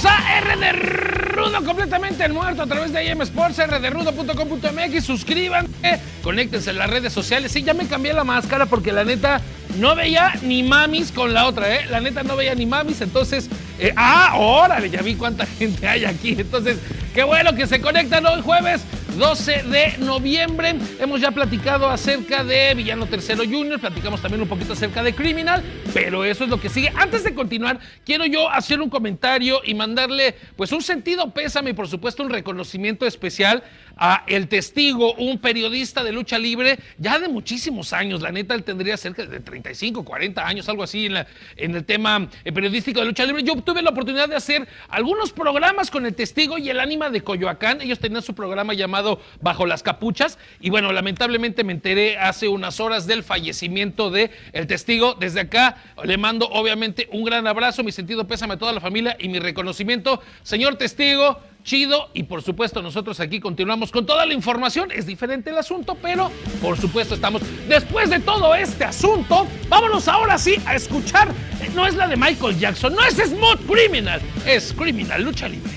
A 0.06 0.38
R 0.40 0.58
de 0.58 0.72
Rudo 0.74 1.64
completamente 1.64 2.28
muerto 2.30 2.64
a 2.64 2.68
través 2.68 2.94
de 2.94 3.06
IM 3.06 3.22
Sports, 3.22 3.58
rderudo.com.mx. 3.58 5.04
Suscríbanse, 5.04 6.00
conéctense 6.24 6.70
en 6.70 6.78
las 6.78 6.90
redes 6.90 7.14
sociales. 7.14 7.52
Sí, 7.52 7.64
ya 7.64 7.74
me 7.74 7.88
cambié 7.88 8.14
la 8.14 8.24
máscara 8.24 8.66
porque 8.66 8.92
la 8.92 9.04
neta 9.04 9.42
no 9.78 9.96
veía 9.96 10.34
ni 10.44 10.64
mamis 10.64 11.12
con 11.12 11.34
la 11.34 11.48
otra, 11.48 11.74
¿eh? 11.76 11.86
La 11.90 12.00
neta 12.00 12.24
no 12.24 12.36
veía 12.36 12.54
ni 12.56 12.66
mamis, 12.66 13.02
entonces. 13.02 13.50
Eh, 13.80 13.94
¡Ah! 13.96 14.36
¡Órale! 14.38 14.90
Ya 14.90 15.02
vi 15.02 15.16
cuánta 15.16 15.46
gente 15.60 15.88
hay 15.88 16.06
aquí. 16.06 16.36
Entonces, 16.38 16.78
qué 17.14 17.24
bueno 17.24 17.56
que 17.56 17.66
se 17.68 17.82
conectan 17.82 18.26
hoy 18.26 18.42
jueves 18.42 18.82
12 19.18 19.64
de 19.64 19.98
noviembre. 19.98 20.76
Hemos 21.00 21.20
ya 21.20 21.32
platicado 21.32 21.90
acerca 21.90 22.44
de 22.44 22.76
Villano 22.76 23.08
Tercero 23.08 23.44
Junior, 23.44 23.80
platicamos 23.80 24.22
también 24.22 24.44
un 24.44 24.48
poquito 24.48 24.74
acerca 24.74 25.02
de 25.02 25.16
Criminal, 25.16 25.64
pero 25.92 26.24
eso 26.24 26.44
es 26.44 26.52
lo 26.52 26.60
que 26.60 26.70
sigue. 26.70 26.94
Antes 26.96 27.24
de 27.24 27.34
continuar, 27.34 27.80
quiero 28.06 28.28
yo 28.28 28.48
hacer 28.48 28.80
un 28.80 28.92
comentario 28.92 29.62
y 29.66 29.74
mandarle 29.74 30.36
pues 30.56 30.72
un 30.72 30.84
sentido 30.84 31.34
pésame 31.34 31.72
y 31.72 31.74
por 31.74 31.88
supuesto 31.88 32.22
un 32.22 32.30
reconocimiento 32.30 33.08
especial 33.08 33.64
a 33.98 34.24
El 34.28 34.48
Testigo, 34.48 35.14
un 35.16 35.40
periodista 35.40 36.04
de 36.04 36.12
lucha 36.12 36.38
libre 36.38 36.80
ya 36.98 37.20
de 37.20 37.28
muchísimos 37.28 37.94
años. 37.94 38.22
La 38.22 38.32
neta, 38.32 38.54
él 38.56 38.64
tendría 38.64 38.98
cerca 38.98 39.26
de 39.26 39.40
35, 39.40 40.04
40 40.04 40.48
años, 40.48 40.70
algo 40.70 40.84
así 40.84 41.08
en, 41.08 41.76
el 41.76 41.86
tema 41.86 42.28
eh, 42.44 42.52
periodístico 42.52 43.00
de 43.00 43.08
lucha 43.08 43.26
libre. 43.26 43.44
Yo 43.44 43.56
tuve 43.62 43.82
la 43.82 43.90
oportunidad 43.90 44.30
de 44.30 44.36
hacer 44.36 44.68
algunos 44.90 45.32
programas 45.32 45.92
con 45.92 46.06
El 46.06 46.16
Testigo 46.16 46.58
y 46.58 46.70
el 46.70 46.80
Ánima 46.80 47.10
de 47.10 47.22
Coyoacán. 47.22 47.82
Ellos 47.82 48.00
tenían 48.00 48.22
su 48.22 48.34
programa 48.34 48.74
llamado 48.74 49.22
Bajo 49.42 49.66
las 49.66 49.84
Capuchas. 49.84 50.38
Y 50.60 50.70
bueno, 50.70 50.92
lamentablemente 50.92 51.64
me 51.64 51.74
enteré 51.74 52.18
hace 52.18 52.48
unas 52.48 52.80
horas 52.80 53.08
del 53.08 53.24
fallecimiento 53.24 54.10
de 54.10 54.32
El 54.54 54.68
Testigo. 54.68 55.16
Desde 55.16 55.42
acá 55.42 55.78
le 56.04 56.18
mando 56.18 56.48
obviamente 56.48 57.08
un 57.12 57.24
gran 57.24 57.48
abrazo, 57.48 57.84
mi 57.84 57.92
sentido 57.92 58.28
pésame 58.28 58.56
a 58.56 58.58
toda 58.58 58.74
la 58.74 58.82
familia 58.82 59.18
y 59.20 59.30
mi 59.30 59.40
reconocimiento. 59.40 60.22
Señor 60.44 60.76
Testigo, 60.76 61.40
chido 61.68 62.10
y 62.14 62.24
por 62.24 62.42
supuesto 62.42 62.82
nosotros 62.82 63.20
aquí 63.20 63.42
continuamos 63.42 63.92
con 63.92 64.06
toda 64.06 64.26
la 64.26 64.34
información. 64.34 64.90
Es 64.90 65.06
diferente 65.06 65.50
el 65.50 65.58
asunto, 65.58 65.98
pero 66.02 66.32
por 66.62 66.78
supuesto 66.78 67.14
estamos 67.14 67.42
después 67.68 68.10
de 68.10 68.20
todo 68.22 68.56
este 68.56 68.86
asunto. 68.86 69.46
Vámonos 69.68 70.08
ahora 70.08 70.38
sí 70.38 70.56
a 70.66 70.76
escuchar. 70.76 71.28
eh, 71.62 71.70
No 71.76 71.86
es 71.86 71.96
la 71.96 72.08
de 72.08 72.16
Michael 72.16 72.58
Jackson, 72.58 72.96
no 72.96 73.04
es 73.04 73.16
Smooth 73.16 73.68
Criminal, 73.70 74.22
es 74.48 74.74
Criminal 74.74 75.22
Lucha 75.24 75.50
Libre. 75.50 75.74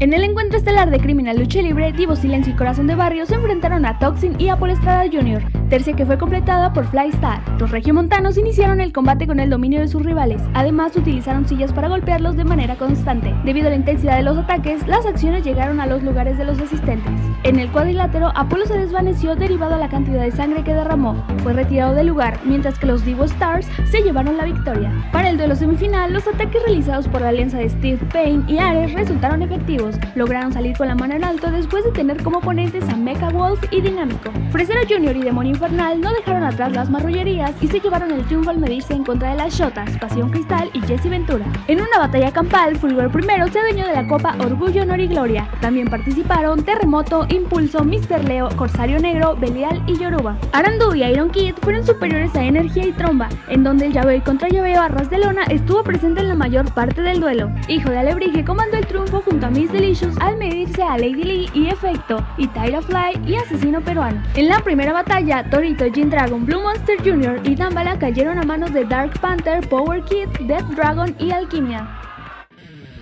En 0.00 0.14
el 0.14 0.24
encuentro 0.24 0.56
estelar 0.56 0.90
de 0.90 0.98
Criminal 0.98 1.38
Lucha 1.38 1.60
Libre, 1.60 1.92
Divo 1.92 2.16
Silencio 2.16 2.54
y 2.54 2.56
Corazón 2.56 2.86
de 2.86 2.94
Barrio 2.94 3.26
se 3.26 3.34
enfrentaron 3.34 3.84
a 3.84 3.98
Toxin 3.98 4.40
y 4.40 4.48
a 4.48 4.56
Paul 4.58 4.70
Estrada 4.70 5.04
Jr., 5.12 5.42
tercia 5.70 5.94
que 5.94 6.04
fue 6.04 6.18
completada 6.18 6.72
por 6.72 6.84
Flystar. 6.86 7.40
Los 7.60 7.70
regiomontanos 7.70 8.36
iniciaron 8.36 8.80
el 8.80 8.92
combate 8.92 9.28
con 9.28 9.38
el 9.38 9.48
dominio 9.48 9.80
de 9.80 9.86
sus 9.86 10.04
rivales, 10.04 10.42
además 10.52 10.96
utilizaron 10.96 11.46
sillas 11.46 11.72
para 11.72 11.88
golpearlos 11.88 12.36
de 12.36 12.44
manera 12.44 12.76
constante. 12.76 13.32
Debido 13.44 13.68
a 13.68 13.70
la 13.70 13.76
intensidad 13.76 14.16
de 14.16 14.24
los 14.24 14.36
ataques, 14.36 14.84
las 14.88 15.06
acciones 15.06 15.44
llegaron 15.44 15.78
a 15.78 15.86
los 15.86 16.02
lugares 16.02 16.36
de 16.36 16.44
los 16.44 16.58
asistentes. 16.60 17.14
En 17.44 17.60
el 17.60 17.70
cuadrilátero, 17.70 18.32
Apolo 18.34 18.66
se 18.66 18.76
desvaneció 18.76 19.36
derivado 19.36 19.76
a 19.76 19.78
la 19.78 19.88
cantidad 19.88 20.22
de 20.22 20.32
sangre 20.32 20.64
que 20.64 20.74
derramó. 20.74 21.24
Fue 21.44 21.52
retirado 21.52 21.94
del 21.94 22.08
lugar, 22.08 22.40
mientras 22.44 22.76
que 22.78 22.86
los 22.86 23.04
Divo 23.04 23.24
Stars 23.24 23.68
se 23.90 24.02
llevaron 24.02 24.36
la 24.36 24.44
victoria. 24.44 24.92
Para 25.12 25.30
el 25.30 25.36
duelo 25.36 25.54
semifinal, 25.54 26.12
los 26.12 26.26
ataques 26.26 26.62
realizados 26.64 27.06
por 27.06 27.20
la 27.20 27.28
alianza 27.28 27.58
de 27.58 27.68
Steve 27.68 28.00
Payne 28.12 28.42
y 28.48 28.58
Ares 28.58 28.92
resultaron 28.92 29.42
efectivos. 29.42 29.94
Lograron 30.16 30.52
salir 30.52 30.76
con 30.76 30.88
la 30.88 30.96
mano 30.96 31.14
en 31.14 31.22
alto 31.22 31.48
después 31.52 31.84
de 31.84 31.92
tener 31.92 32.20
como 32.24 32.38
oponentes 32.38 32.88
a 32.88 32.96
Mecha 32.96 33.30
Wolf 33.30 33.62
y 33.70 33.80
Dinámico. 33.80 34.32
Fresero 34.50 34.80
Jr. 34.88 35.16
y 35.16 35.22
Demonio 35.22 35.59
No 35.60 36.12
dejaron 36.14 36.42
atrás 36.42 36.72
las 36.72 36.88
marrullerías 36.88 37.52
y 37.60 37.68
se 37.68 37.80
llevaron 37.80 38.10
el 38.10 38.24
triunfo 38.24 38.48
al 38.48 38.56
medirse 38.56 38.94
en 38.94 39.04
contra 39.04 39.28
de 39.28 39.36
las 39.36 39.52
Shotas, 39.52 39.90
Pasión 39.98 40.30
Cristal 40.30 40.70
y 40.72 40.80
Jesse 40.80 41.10
Ventura. 41.10 41.44
En 41.68 41.82
una 41.82 41.98
batalla 41.98 42.32
campal, 42.32 42.76
Fulgor 42.76 43.10
I 43.14 43.52
se 43.52 43.58
adueñó 43.58 43.86
de 43.86 43.92
la 43.92 44.08
Copa 44.08 44.36
Orgullo, 44.40 44.82
Honor 44.82 45.00
y 45.00 45.08
Gloria. 45.08 45.50
También 45.60 45.90
participaron 45.90 46.64
Terremoto, 46.64 47.26
Impulso, 47.28 47.84
Mr. 47.84 48.24
Leo, 48.24 48.48
Corsario 48.56 48.98
Negro, 49.00 49.36
Belial 49.36 49.82
y 49.86 49.98
Yoruba. 49.98 50.38
Arandu 50.52 50.94
y 50.94 51.04
Iron 51.04 51.28
Kid 51.30 51.54
fueron 51.60 51.84
superiores 51.84 52.34
a 52.36 52.42
Energía 52.42 52.86
y 52.86 52.92
Tromba, 52.92 53.28
en 53.48 53.62
donde 53.62 53.86
el 53.86 53.92
llaveo 53.92 54.24
contra 54.24 54.48
llaveo 54.48 54.80
a 54.80 54.88
ras 54.88 55.10
de 55.10 55.18
lona 55.18 55.44
estuvo 55.50 55.84
presente 55.84 56.20
en 56.20 56.28
la 56.28 56.34
mayor 56.36 56.72
parte 56.72 57.02
del 57.02 57.20
duelo. 57.20 57.50
Hijo 57.68 57.90
de 57.90 57.98
Alebrije 57.98 58.46
comandó 58.46 58.78
el 58.78 58.86
triunfo 58.86 59.20
junto 59.20 59.46
a 59.46 59.50
Miss 59.50 59.70
Delicious 59.70 60.18
al 60.20 60.38
medirse 60.38 60.82
a 60.82 60.96
Lady 60.96 61.22
Lee 61.22 61.50
y 61.52 61.68
Efecto, 61.68 62.24
y 62.38 62.48
Tyra 62.48 62.80
Fly 62.80 63.20
y 63.26 63.34
Asesino 63.34 63.82
Peruano. 63.82 64.22
En 64.36 64.48
la 64.48 64.60
primera 64.60 64.94
batalla, 64.94 65.44
Torito, 65.50 65.84
Jin 65.92 66.08
Dragon, 66.10 66.46
Blue 66.46 66.62
Monster 66.62 66.96
Jr. 67.02 67.40
y 67.44 67.56
Dambala 67.56 67.98
cayeron 67.98 68.38
a 68.38 68.44
manos 68.44 68.72
de 68.72 68.84
Dark 68.84 69.20
Panther, 69.20 69.68
Power 69.68 70.00
Kid, 70.04 70.28
Death 70.46 70.64
Dragon 70.76 71.14
y 71.18 71.32
Alquimia. 71.32 71.88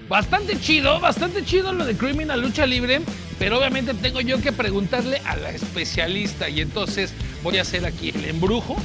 Bastante 0.08 0.58
chido, 0.58 0.98
bastante 0.98 1.44
chido 1.44 1.74
lo 1.74 1.84
de 1.84 1.94
Criminal 1.94 2.40
Lucha 2.40 2.64
Libre, 2.64 3.02
pero 3.38 3.58
obviamente 3.58 3.92
tengo 3.92 4.22
yo 4.22 4.40
que 4.40 4.52
preguntarle 4.52 5.20
a 5.26 5.36
la 5.36 5.50
especialista 5.50 6.48
y 6.48 6.62
entonces 6.62 7.12
voy 7.42 7.58
a 7.58 7.62
hacer 7.62 7.84
aquí 7.84 8.08
el 8.14 8.24
embrujo. 8.24 8.76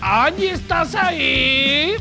¡Ay, 0.00 0.46
estás 0.46 0.96
ahí! 0.96 1.94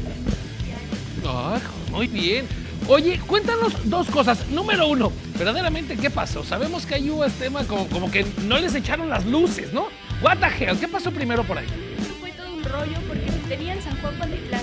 Ay, 1.23 1.61
muy 1.91 2.07
bien. 2.07 2.47
Oye, 2.87 3.19
cuéntanos 3.27 3.87
dos 3.87 4.07
cosas. 4.07 4.47
Número 4.49 4.87
uno, 4.87 5.11
verdaderamente, 5.37 5.95
¿qué 5.95 6.09
pasó? 6.09 6.43
Sabemos 6.43 6.87
que 6.87 6.95
ahí 6.95 7.11
hubo 7.11 7.23
este 7.23 7.43
tema 7.43 7.63
como, 7.65 7.85
como 7.87 8.09
que 8.09 8.25
no 8.47 8.57
les 8.57 8.73
echaron 8.73 9.09
las 9.09 9.27
luces, 9.27 9.71
¿no? 9.71 9.87
What 10.21 10.37
the 10.37 10.45
hell? 10.45 10.77
¿Qué 10.79 10.87
pasó 10.87 11.11
primero 11.11 11.43
por 11.43 11.57
ahí? 11.57 11.65
Eso 11.99 12.13
fue 12.19 12.31
todo 12.33 12.53
un 12.53 12.63
rollo 12.63 12.97
porque 13.07 13.25
tenían 13.49 13.81
San 13.81 13.99
Juan 14.01 14.13
Pantitlán 14.15 14.61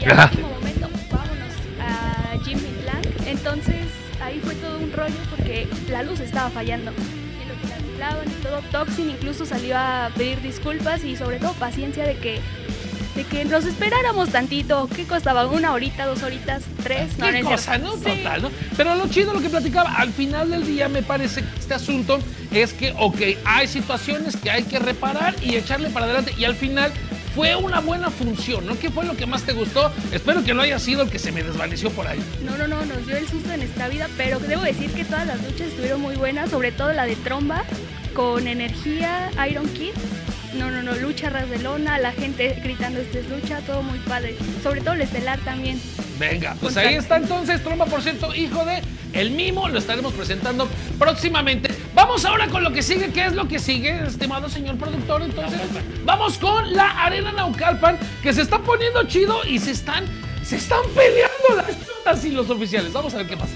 y 0.00 0.04
al 0.06 0.30
último 0.30 0.48
momento 0.48 0.88
vámonos 1.10 1.52
a 1.78 2.42
Jimmy 2.42 2.74
Blanc. 2.82 3.06
Entonces 3.26 3.86
ahí 4.22 4.40
fue 4.42 4.54
todo 4.54 4.78
un 4.78 4.90
rollo 4.92 5.14
porque 5.28 5.68
la 5.90 6.02
luz 6.02 6.20
estaba 6.20 6.48
fallando. 6.48 6.90
Y 6.92 7.48
lo 7.48 7.54
que 7.60 7.98
la 7.98 8.24
y 8.24 8.42
todo, 8.42 8.60
Toxin 8.72 9.10
incluso 9.10 9.44
salió 9.44 9.76
a 9.76 10.10
pedir 10.16 10.40
disculpas 10.40 11.04
y 11.04 11.16
sobre 11.16 11.38
todo 11.38 11.52
paciencia 11.52 12.04
de 12.06 12.16
que 12.16 12.40
de 13.14 13.24
que 13.24 13.44
nos 13.44 13.64
esperáramos 13.64 14.30
tantito. 14.30 14.88
¿Qué 14.94 15.04
costaba? 15.04 15.46
¿Una 15.46 15.72
horita, 15.72 16.06
dos 16.06 16.22
horitas, 16.22 16.62
tres? 16.82 17.16
No, 17.18 17.26
¿Qué 17.30 17.42
no 17.42 17.50
cosa, 17.50 17.78
no? 17.78 17.96
Sí. 17.96 18.04
Total, 18.04 18.42
¿no? 18.42 18.50
Pero 18.76 18.94
lo 18.94 19.08
chido, 19.08 19.32
lo 19.32 19.40
que 19.40 19.48
platicaba, 19.48 19.94
al 19.94 20.12
final 20.12 20.50
del 20.50 20.66
día 20.66 20.88
me 20.88 21.02
parece 21.02 21.42
que 21.42 21.58
este 21.58 21.74
asunto 21.74 22.18
es 22.52 22.72
que, 22.72 22.94
ok, 22.98 23.20
hay 23.44 23.68
situaciones 23.68 24.36
que 24.36 24.50
hay 24.50 24.64
que 24.64 24.78
reparar 24.78 25.34
y 25.42 25.56
echarle 25.56 25.90
para 25.90 26.06
adelante 26.06 26.34
y 26.36 26.44
al 26.44 26.54
final 26.54 26.92
fue 27.34 27.56
una 27.56 27.80
buena 27.80 28.10
función, 28.10 28.64
¿no? 28.64 28.78
¿Qué 28.78 28.90
fue 28.90 29.04
lo 29.04 29.16
que 29.16 29.26
más 29.26 29.42
te 29.42 29.52
gustó? 29.52 29.90
Espero 30.12 30.44
que 30.44 30.54
no 30.54 30.62
haya 30.62 30.78
sido 30.78 31.02
el 31.02 31.10
que 31.10 31.18
se 31.18 31.32
me 31.32 31.42
desvaneció 31.42 31.90
por 31.90 32.06
ahí. 32.06 32.20
No, 32.44 32.56
no, 32.56 32.68
no, 32.68 32.84
nos 32.84 33.06
dio 33.06 33.16
el 33.16 33.26
susto 33.28 33.52
en 33.52 33.62
esta 33.62 33.88
vida, 33.88 34.08
pero 34.16 34.38
debo 34.38 34.62
decir 34.62 34.90
que 34.92 35.04
todas 35.04 35.26
las 35.26 35.42
luchas 35.42 35.68
estuvieron 35.68 36.00
muy 36.00 36.14
buenas, 36.14 36.50
sobre 36.50 36.70
todo 36.70 36.92
la 36.92 37.06
de 37.06 37.16
Tromba, 37.16 37.64
con 38.14 38.46
energía, 38.46 39.30
Iron 39.50 39.68
Kid. 39.70 39.92
No, 40.58 40.70
no, 40.70 40.82
no, 40.82 40.94
lucha 40.94 41.30
ras 41.30 41.50
de 41.50 41.58
lona, 41.58 41.98
la 41.98 42.12
gente 42.12 42.60
gritando 42.62 43.00
esta 43.00 43.18
es 43.18 43.28
lucha, 43.28 43.60
todo 43.60 43.82
muy 43.82 43.98
padre. 44.00 44.36
Sobre 44.62 44.80
todo 44.80 44.94
el 44.94 45.00
estelar 45.00 45.38
también. 45.40 45.80
Venga, 46.18 46.56
pues 46.60 46.76
ahí 46.76 46.94
está 46.94 47.16
entonces, 47.16 47.62
Tromba, 47.62 47.86
por 47.86 48.02
cierto, 48.02 48.34
hijo 48.34 48.64
de 48.64 48.80
El 49.12 49.32
Mimo, 49.32 49.68
lo 49.68 49.78
estaremos 49.78 50.12
presentando 50.12 50.68
próximamente. 50.98 51.70
Vamos 51.94 52.24
ahora 52.24 52.46
con 52.46 52.62
lo 52.62 52.72
que 52.72 52.82
sigue, 52.82 53.10
¿qué 53.10 53.26
es 53.26 53.32
lo 53.32 53.48
que 53.48 53.58
sigue, 53.58 54.00
estimado 54.06 54.48
señor 54.48 54.76
productor? 54.76 55.22
Entonces, 55.22 55.60
vamos 56.04 56.38
con 56.38 56.72
la 56.72 57.04
Arena 57.04 57.32
Naucalpan, 57.32 57.98
que 58.22 58.32
se 58.32 58.42
está 58.42 58.58
poniendo 58.60 59.02
chido 59.04 59.44
y 59.44 59.58
se 59.58 59.72
están, 59.72 60.04
se 60.44 60.56
están 60.56 60.82
peleando 60.94 61.56
las 61.56 61.84
chutas 61.84 62.24
y 62.24 62.30
los 62.30 62.48
oficiales. 62.48 62.92
Vamos 62.92 63.12
a 63.14 63.18
ver 63.18 63.26
qué 63.26 63.36
pasa. 63.36 63.54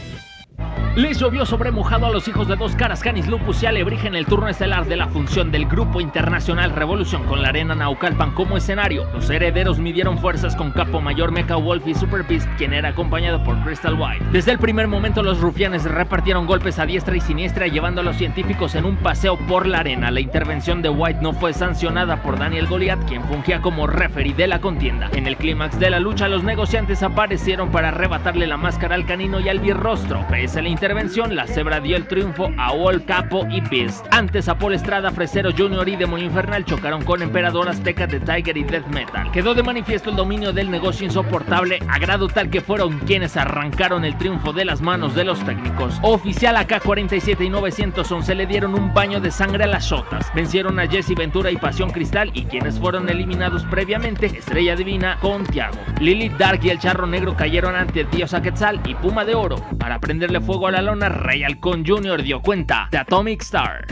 Les 0.99 1.21
llovió 1.21 1.47
sobre 1.47 1.71
mojado 1.71 2.07
a 2.07 2.11
los 2.11 2.26
hijos 2.26 2.49
de 2.49 2.57
dos 2.57 2.75
caras, 2.75 3.05
Canis 3.05 3.28
Lupus 3.28 3.62
y 3.62 3.67
Alebrije 3.67 4.09
en 4.09 4.17
el 4.17 4.26
turno 4.26 4.49
estelar 4.49 4.85
de 4.85 4.97
la 4.97 5.07
función 5.07 5.52
del 5.52 5.67
Grupo 5.67 6.00
Internacional 6.00 6.73
Revolución 6.73 7.23
con 7.23 7.40
la 7.40 7.50
arena 7.50 7.76
Naucalpan 7.76 8.35
como 8.35 8.57
escenario. 8.57 9.07
Los 9.12 9.31
herederos 9.31 9.78
midieron 9.78 10.19
fuerzas 10.19 10.57
con 10.57 10.73
Capo 10.73 11.00
Mayor, 11.00 11.31
Mecha 11.31 11.55
Wolf 11.55 11.87
y 11.87 11.95
Super 11.95 12.25
Beast, 12.25 12.49
quien 12.59 12.73
era 12.73 12.88
acompañado 12.88 13.45
por 13.45 13.62
Crystal 13.62 13.95
White. 13.95 14.25
Desde 14.33 14.50
el 14.50 14.59
primer 14.59 14.88
momento 14.88 15.23
los 15.23 15.38
rufianes 15.38 15.85
repartieron 15.85 16.47
golpes 16.47 16.81
a 16.81 16.87
diestra 16.87 17.17
y 17.17 17.21
siniestra 17.21 17.69
llevando 17.69 18.00
a 18.00 18.05
los 18.05 18.17
científicos 18.17 18.75
en 18.75 18.85
un 18.85 18.97
paseo 18.97 19.37
por 19.47 19.69
la 19.69 19.78
arena. 19.78 20.11
La 20.11 20.19
intervención 20.19 20.83
de 20.83 20.88
White 20.88 21.21
no 21.23 21.33
fue 21.33 21.52
sancionada 21.52 22.25
por 22.25 22.40
Daniel 22.40 22.67
Goliath, 22.67 23.07
quien 23.07 23.23
fungía 23.23 23.62
como 23.62 23.87
referee 23.87 24.35
de 24.35 24.49
la 24.49 24.61
contienda. 24.61 25.11
En 25.12 25.28
el 25.28 25.37
clímax 25.37 25.78
de 25.78 25.90
la 25.90 26.00
lucha 26.00 26.26
los 26.26 26.43
negociantes 26.43 27.05
aparecieron 27.05 27.71
para 27.71 27.90
arrebatarle 27.90 28.49
la 28.49 28.57
máscara 28.57 28.97
al 28.97 29.07
canino 29.07 29.38
y 29.38 29.49
al 29.49 29.61
birrostro. 29.61 30.26
Pese 30.28 30.59
a 30.59 30.62
la 30.62 30.69
intervención, 30.88 31.37
la 31.37 31.47
cebra 31.47 31.80
dio 31.80 31.99
el 31.99 32.07
triunfo 32.07 32.50
a 32.57 32.73
Wall 32.73 33.04
Capo 33.04 33.47
y 33.50 33.61
Beast. 33.61 34.07
Antes, 34.11 34.49
Apolo 34.49 34.75
Estrada, 34.75 35.11
Fresero 35.11 35.50
Jr. 35.54 35.87
y 35.87 35.97
Demonio 35.97 36.25
Infernal 36.25 36.64
chocaron 36.64 37.04
con 37.04 37.21
Emperador 37.21 37.68
Azteca 37.68 38.07
de 38.07 38.18
Tiger 38.21 38.57
y 38.57 38.64
Death 38.64 38.87
Metal. 38.87 39.30
Quedó 39.30 39.52
de 39.54 39.62
manifiesto 39.62 40.09
el 40.09 40.16
dominio 40.16 40.50
del 40.50 40.71
negocio 40.71 41.04
insoportable, 41.04 41.80
a 41.88 41.99
grado 41.99 42.26
tal 42.26 42.49
que 42.49 42.62
fueron 42.62 43.00
quienes 43.00 43.37
arrancaron 43.37 44.07
el 44.07 44.16
triunfo 44.16 44.54
de 44.54 44.64
las 44.64 44.80
manos 44.80 45.14
de 45.14 45.25
los 45.25 45.45
técnicos. 45.45 45.99
Oficial 46.00 46.57
AK-47 46.57 47.45
y 47.45 47.50
911 47.50 48.35
le 48.35 48.47
dieron 48.47 48.75
un 48.75 48.95
baño 48.95 49.21
de 49.21 49.30
sangre 49.30 49.64
a 49.64 49.66
las 49.66 49.85
shotas. 49.85 50.33
Vencieron 50.35 50.80
a 50.80 50.87
Jesse 50.87 51.14
Ventura 51.14 51.50
y 51.50 51.59
Pasión 51.59 51.90
Cristal 51.90 52.30
y 52.33 52.47
quienes 52.47 52.78
fueron 52.78 53.11
eliminados 53.11 53.62
previamente, 53.64 54.25
Estrella 54.25 54.75
Divina 54.75 55.18
con 55.21 55.45
Tiago. 55.45 55.76
Lilith 56.00 56.38
Dark 56.38 56.61
y 56.62 56.71
el 56.71 56.78
Charro 56.78 57.07
Negro 57.07 57.37
cayeron 57.37 57.76
ante 57.76 58.00
el 58.00 58.11
Dios 58.11 58.35
Quetzal 58.42 58.80
y 58.87 58.95
Puma 58.95 59.26
de 59.26 59.35
Oro. 59.35 59.57
Para 59.78 59.99
prenderle 59.99 60.40
fuego 60.40 60.66
a 60.66 60.71
la 60.71 60.77
lona, 60.82 61.08
Rey 61.08 61.42
Halcón 61.44 61.85
Jr. 61.87 62.23
dio 62.23 62.40
cuenta 62.40 62.88
de 62.90 62.99
Atomic 62.99 63.42
Star. 63.42 63.87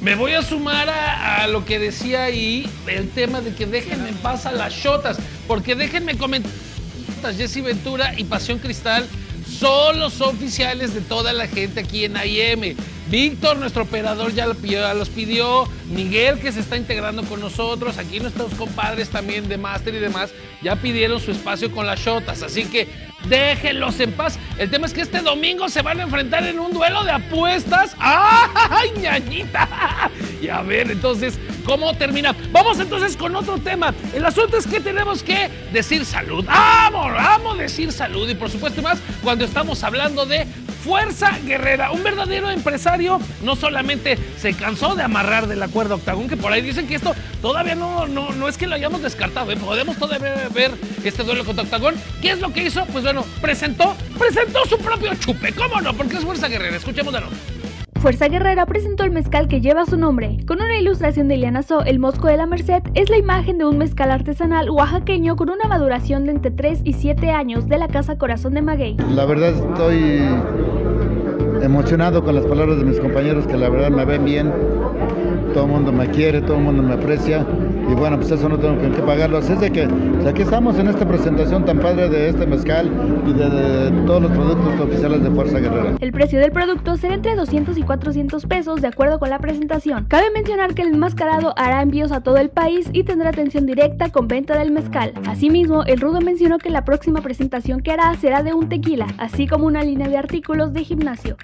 Me 0.00 0.14
voy 0.14 0.32
a 0.32 0.42
sumar 0.42 0.88
a, 0.88 1.46
lo 1.46 1.66
que 1.66 1.78
decía 1.78 2.24
ahí, 2.24 2.68
el 2.86 3.10
tema 3.10 3.42
de 3.42 3.54
que 3.54 3.66
déjenme 3.66 4.08
en 4.08 4.16
paz 4.16 4.46
a 4.46 4.52
las 4.52 4.72
shotas, 4.72 5.18
porque 5.46 5.74
déjenme 5.74 6.16
comentar, 6.16 6.50
Jesse 7.36 7.62
Ventura 7.62 8.14
y 8.16 8.24
Pasión 8.24 8.58
Cristal 8.60 9.06
son 9.46 9.98
los 9.98 10.22
oficiales 10.22 10.94
de 10.94 11.02
toda 11.02 11.34
la 11.34 11.46
gente 11.46 11.80
aquí 11.80 12.04
en 12.06 12.16
IM. 12.16 12.76
Víctor, 13.10 13.58
nuestro 13.58 13.82
operador, 13.82 14.32
ya, 14.32 14.46
los 14.46 15.08
pidió. 15.08 15.68
Miguel, 15.90 16.38
que 16.38 16.52
se 16.52 16.60
está 16.60 16.76
integrando 16.76 17.24
con 17.24 17.40
nosotros. 17.40 17.98
Aquí 17.98 18.20
nuestros 18.20 18.54
compadres 18.54 19.10
también 19.10 19.48
de 19.48 19.58
Master 19.58 19.94
y 19.94 19.98
demás, 19.98 20.30
ya 20.62 20.76
pidieron 20.76 21.20
su 21.20 21.32
espacio 21.32 21.72
con 21.72 21.86
las 21.86 22.00
shotas. 22.00 22.42
Así 22.42 22.64
que 22.64 22.88
déjenlos 23.28 23.98
en 24.00 24.12
paz. 24.12 24.38
El 24.58 24.70
tema 24.70 24.86
es 24.86 24.92
que 24.92 25.02
este 25.02 25.20
domingo 25.20 25.68
se 25.68 25.82
van 25.82 26.00
a 26.00 26.02
enfrentar 26.02 26.44
en 26.46 26.58
un 26.58 26.72
duelo 26.72 27.04
de 27.04 27.12
apuestas. 27.12 27.94
¡Ay, 27.98 28.90
ñañita! 29.00 30.10
Y 30.40 30.48
a 30.48 30.62
ver, 30.62 30.90
entonces, 30.90 31.38
¿cómo 31.64 31.94
termina? 31.94 32.34
Vamos 32.52 32.80
entonces 32.80 33.16
con 33.16 33.34
otro 33.36 33.58
tema. 33.58 33.94
El 34.14 34.24
asunto 34.24 34.56
es 34.56 34.66
que 34.66 34.80
tenemos 34.80 35.22
que 35.22 35.50
decir 35.72 36.04
salud. 36.04 36.44
¡Amo! 36.48 37.04
¡Amo 37.04 37.54
decir 37.54 37.92
salud! 37.92 38.28
Y 38.28 38.34
por 38.34 38.50
supuesto 38.50 38.82
más 38.82 38.98
cuando 39.22 39.44
estamos 39.44 39.82
hablando 39.84 40.26
de 40.26 40.46
Fuerza 40.84 41.38
Guerrera, 41.44 41.90
un 41.90 42.02
verdadero 42.02 42.50
empresario, 42.50 43.20
no 43.42 43.54
solamente 43.56 44.18
se 44.38 44.54
cansó 44.54 44.94
de 44.94 45.02
amarrar 45.02 45.46
de 45.46 45.56
la 45.56 45.68
cuerda 45.68 45.96
octagón, 45.96 46.28
que 46.28 46.36
por 46.36 46.52
ahí 46.52 46.62
dicen 46.62 46.86
que 46.86 46.94
esto 46.94 47.14
todavía 47.42 47.74
no, 47.74 48.06
no, 48.06 48.32
no 48.32 48.48
es 48.48 48.56
que 48.56 48.66
lo 48.66 48.74
hayamos 48.74 49.02
descartado, 49.02 49.52
¿eh? 49.52 49.56
podemos 49.56 49.96
todavía 49.98 50.48
ver 50.54 50.72
este 51.04 51.22
duelo 51.22 51.44
contra 51.44 51.64
octagón. 51.64 51.94
¿Qué 52.22 52.30
es 52.30 52.40
lo 52.40 52.52
que 52.52 52.64
hizo? 52.64 52.84
Pues 52.86 53.04
bueno, 53.04 53.24
presentó, 53.40 53.94
presentó 54.18 54.64
su 54.66 54.78
propio 54.78 55.14
chupe, 55.16 55.52
¿cómo 55.52 55.80
no? 55.80 55.92
Porque 55.94 56.16
es 56.16 56.24
Fuerza 56.24 56.48
Guerrera, 56.48 56.76
escuchemos 56.76 57.12
de 57.12 57.20
Fuerza 58.00 58.28
Guerrera 58.28 58.64
presentó 58.64 59.04
el 59.04 59.10
mezcal 59.10 59.46
que 59.46 59.60
lleva 59.60 59.84
su 59.84 59.98
nombre. 59.98 60.38
Con 60.46 60.62
una 60.62 60.78
ilustración 60.78 61.28
de 61.28 61.34
Iliana 61.34 61.62
So, 61.62 61.84
el 61.84 61.98
Mosco 61.98 62.28
de 62.28 62.38
la 62.38 62.46
Merced 62.46 62.82
es 62.94 63.10
la 63.10 63.18
imagen 63.18 63.58
de 63.58 63.66
un 63.66 63.76
mezcal 63.76 64.10
artesanal 64.10 64.70
oaxaqueño 64.70 65.36
con 65.36 65.50
una 65.50 65.68
maduración 65.68 66.24
de 66.24 66.30
entre 66.30 66.50
3 66.50 66.80
y 66.84 66.94
7 66.94 67.30
años 67.30 67.68
de 67.68 67.76
la 67.76 67.88
Casa 67.88 68.16
Corazón 68.16 68.54
de 68.54 68.62
Maguey. 68.62 68.96
La 69.10 69.26
verdad 69.26 69.50
estoy 69.50 70.22
emocionado 71.62 72.22
con 72.24 72.34
las 72.34 72.44
palabras 72.44 72.78
de 72.78 72.84
mis 72.84 73.00
compañeros 73.00 73.46
que 73.46 73.56
la 73.56 73.68
verdad 73.68 73.90
me 73.90 74.04
ven 74.04 74.24
bien. 74.24 74.52
Todo 75.52 75.64
el 75.64 75.70
mundo 75.70 75.92
me 75.92 76.08
quiere, 76.10 76.40
todo 76.40 76.56
el 76.56 76.62
mundo 76.62 76.82
me 76.82 76.94
aprecia 76.94 77.46
y 77.90 77.94
bueno, 77.94 78.18
pues 78.18 78.30
eso 78.30 78.48
no 78.48 78.58
tengo 78.58 78.78
que 78.78 79.02
pagarlo. 79.02 79.38
Así 79.38 79.52
es 79.52 79.60
de 79.60 79.72
que 79.72 79.88
pues 79.88 80.26
aquí 80.26 80.42
estamos 80.42 80.78
en 80.78 80.88
esta 80.88 81.06
presentación 81.06 81.64
tan 81.64 81.80
padre 81.80 82.08
de 82.08 82.28
este 82.28 82.46
mezcal 82.46 82.90
y 83.26 83.32
de, 83.32 84.06
todos 84.06 84.22
los 84.22 84.30
productos 84.30 84.80
oficiales 84.80 85.22
de 85.22 85.30
Fuerza 85.30 85.58
Guerrera. 85.58 85.96
El 86.00 86.12
precio 86.12 86.38
del 86.38 86.52
producto 86.52 86.96
será 86.96 87.14
entre 87.14 87.34
200 87.34 87.76
y 87.76 87.82
400 87.82 88.46
pesos 88.46 88.80
de 88.80 88.88
acuerdo 88.88 89.18
con 89.18 89.30
la 89.30 89.38
presentación. 89.38 90.04
Cabe 90.04 90.30
mencionar 90.30 90.74
que 90.74 90.82
el 90.82 90.88
enmascarado 90.88 91.52
hará 91.56 91.82
envíos 91.82 92.12
a 92.12 92.20
todo 92.20 92.36
el 92.36 92.50
país 92.50 92.88
y 92.92 93.02
tendrá 93.02 93.30
atención 93.30 93.66
directa 93.66 94.10
con 94.10 94.28
venta 94.28 94.56
del 94.56 94.70
mezcal. 94.70 95.12
Asimismo, 95.26 95.82
el 95.84 96.00
Rudo 96.00 96.20
mencionó 96.20 96.58
que 96.58 96.70
la 96.70 96.84
próxima 96.84 97.20
presentación 97.22 97.80
que 97.80 97.90
hará 97.90 98.14
será 98.14 98.42
de 98.42 98.54
un 98.54 98.68
tequila, 98.68 99.06
así 99.18 99.48
como 99.48 99.66
una 99.66 99.82
línea 99.82 100.08
de 100.08 100.16
artículos 100.16 100.72
de 100.72 100.84
gimnasio. 100.84 101.36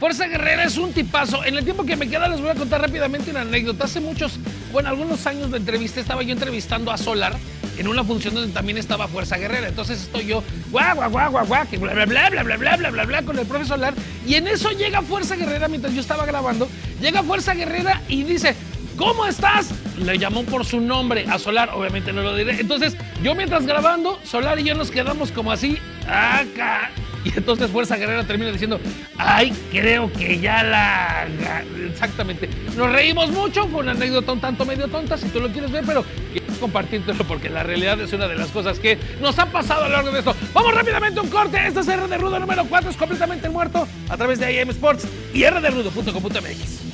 Fuerza 0.00 0.26
Guerrera 0.26 0.64
es 0.64 0.78
un 0.78 0.94
tipazo. 0.94 1.44
En 1.44 1.58
el 1.58 1.64
tiempo 1.64 1.84
que 1.84 1.94
me 1.94 2.08
queda 2.08 2.26
les 2.26 2.40
voy 2.40 2.48
a 2.48 2.54
contar 2.54 2.80
rápidamente 2.80 3.30
una 3.30 3.42
anécdota. 3.42 3.84
Hace 3.84 4.00
muchos, 4.00 4.40
bueno, 4.72 4.88
algunos 4.88 5.26
años 5.26 5.50
de 5.50 5.58
entrevista 5.58 6.00
estaba 6.00 6.22
yo 6.22 6.32
entrevistando 6.32 6.90
a 6.90 6.98
Solar 6.98 7.36
en 7.78 7.88
una 7.88 8.04
función 8.04 8.34
donde 8.34 8.52
también 8.52 8.78
estaba 8.78 9.08
Fuerza 9.08 9.36
Guerrera. 9.38 9.68
Entonces 9.68 10.02
estoy 10.02 10.26
yo, 10.26 10.42
guau, 10.70 10.96
guau, 10.96 11.10
guau, 11.10 11.30
guau, 11.30 11.46
guau, 11.46 11.68
que 11.68 11.78
bla, 11.78 11.92
bla, 11.92 12.06
bla, 12.06 12.30
bla, 12.30 12.42
bla, 12.42 12.56
bla, 12.56 12.76
bla, 12.76 12.90
bla, 12.90 13.04
bla, 13.04 13.22
con 13.22 13.38
el 13.38 13.46
profe 13.46 13.64
Solar. 13.64 13.94
Y 14.26 14.34
en 14.34 14.48
eso 14.48 14.70
llega 14.70 15.02
Fuerza 15.02 15.36
Guerrera 15.36 15.68
mientras 15.68 15.94
yo 15.94 16.00
estaba 16.00 16.26
grabando. 16.26 16.68
Llega 17.00 17.22
Fuerza 17.22 17.54
Guerrera 17.54 18.02
y 18.08 18.22
dice, 18.22 18.54
¿cómo 18.96 19.26
estás? 19.26 19.70
Le 19.98 20.18
llamó 20.18 20.44
por 20.44 20.64
su 20.64 20.80
nombre 20.80 21.24
a 21.28 21.38
Solar, 21.38 21.70
obviamente 21.74 22.12
no 22.12 22.22
lo 22.22 22.36
diré. 22.36 22.60
Entonces, 22.60 22.96
yo 23.22 23.34
mientras 23.34 23.66
grabando, 23.66 24.18
Solar 24.24 24.58
y 24.58 24.64
yo 24.64 24.74
nos 24.74 24.90
quedamos 24.90 25.32
como 25.32 25.52
así, 25.52 25.78
acá. 26.06 26.90
Y 27.24 27.36
entonces 27.36 27.70
Fuerza 27.70 27.96
Guerrera 27.96 28.24
termina 28.24 28.50
diciendo, 28.50 28.80
ay, 29.18 29.52
creo 29.70 30.12
que 30.12 30.38
ya 30.40 30.62
la... 30.62 31.26
Exactamente. 31.90 32.48
Nos 32.76 32.90
reímos 32.90 33.30
mucho, 33.30 33.66
fue 33.68 33.80
una 33.80 33.92
anécdota 33.92 34.32
un 34.32 34.40
tanto 34.40 34.64
medio 34.64 34.88
tonta, 34.88 35.18
si 35.18 35.28
tú 35.28 35.40
lo 35.40 35.50
quieres 35.50 35.70
ver, 35.70 35.84
pero 35.86 36.04
quiero 36.32 36.46
compartírtelo 36.60 37.24
porque 37.24 37.50
la 37.50 37.62
realidad 37.62 38.00
es 38.00 38.12
una 38.12 38.28
de 38.28 38.36
las 38.36 38.48
cosas 38.48 38.78
que 38.78 38.98
nos 39.20 39.38
ha 39.38 39.46
pasado 39.46 39.84
a 39.84 39.88
lo 39.88 39.94
largo 39.96 40.10
de 40.10 40.20
esto. 40.20 40.34
Vamos 40.52 40.74
rápidamente 40.74 41.20
a 41.20 41.22
un 41.22 41.30
corte. 41.30 41.58
Este 41.66 41.80
es 41.80 41.88
R 41.88 42.08
de 42.08 42.18
Rudo 42.18 42.38
número 42.38 42.64
4, 42.64 42.90
es 42.90 42.96
completamente 42.96 43.48
muerto 43.48 43.86
a 44.08 44.16
través 44.16 44.38
de 44.38 44.60
IM 44.60 44.70
Sports 44.70 45.06
y 45.34 45.44
rderudo.com.mx. 45.46 46.89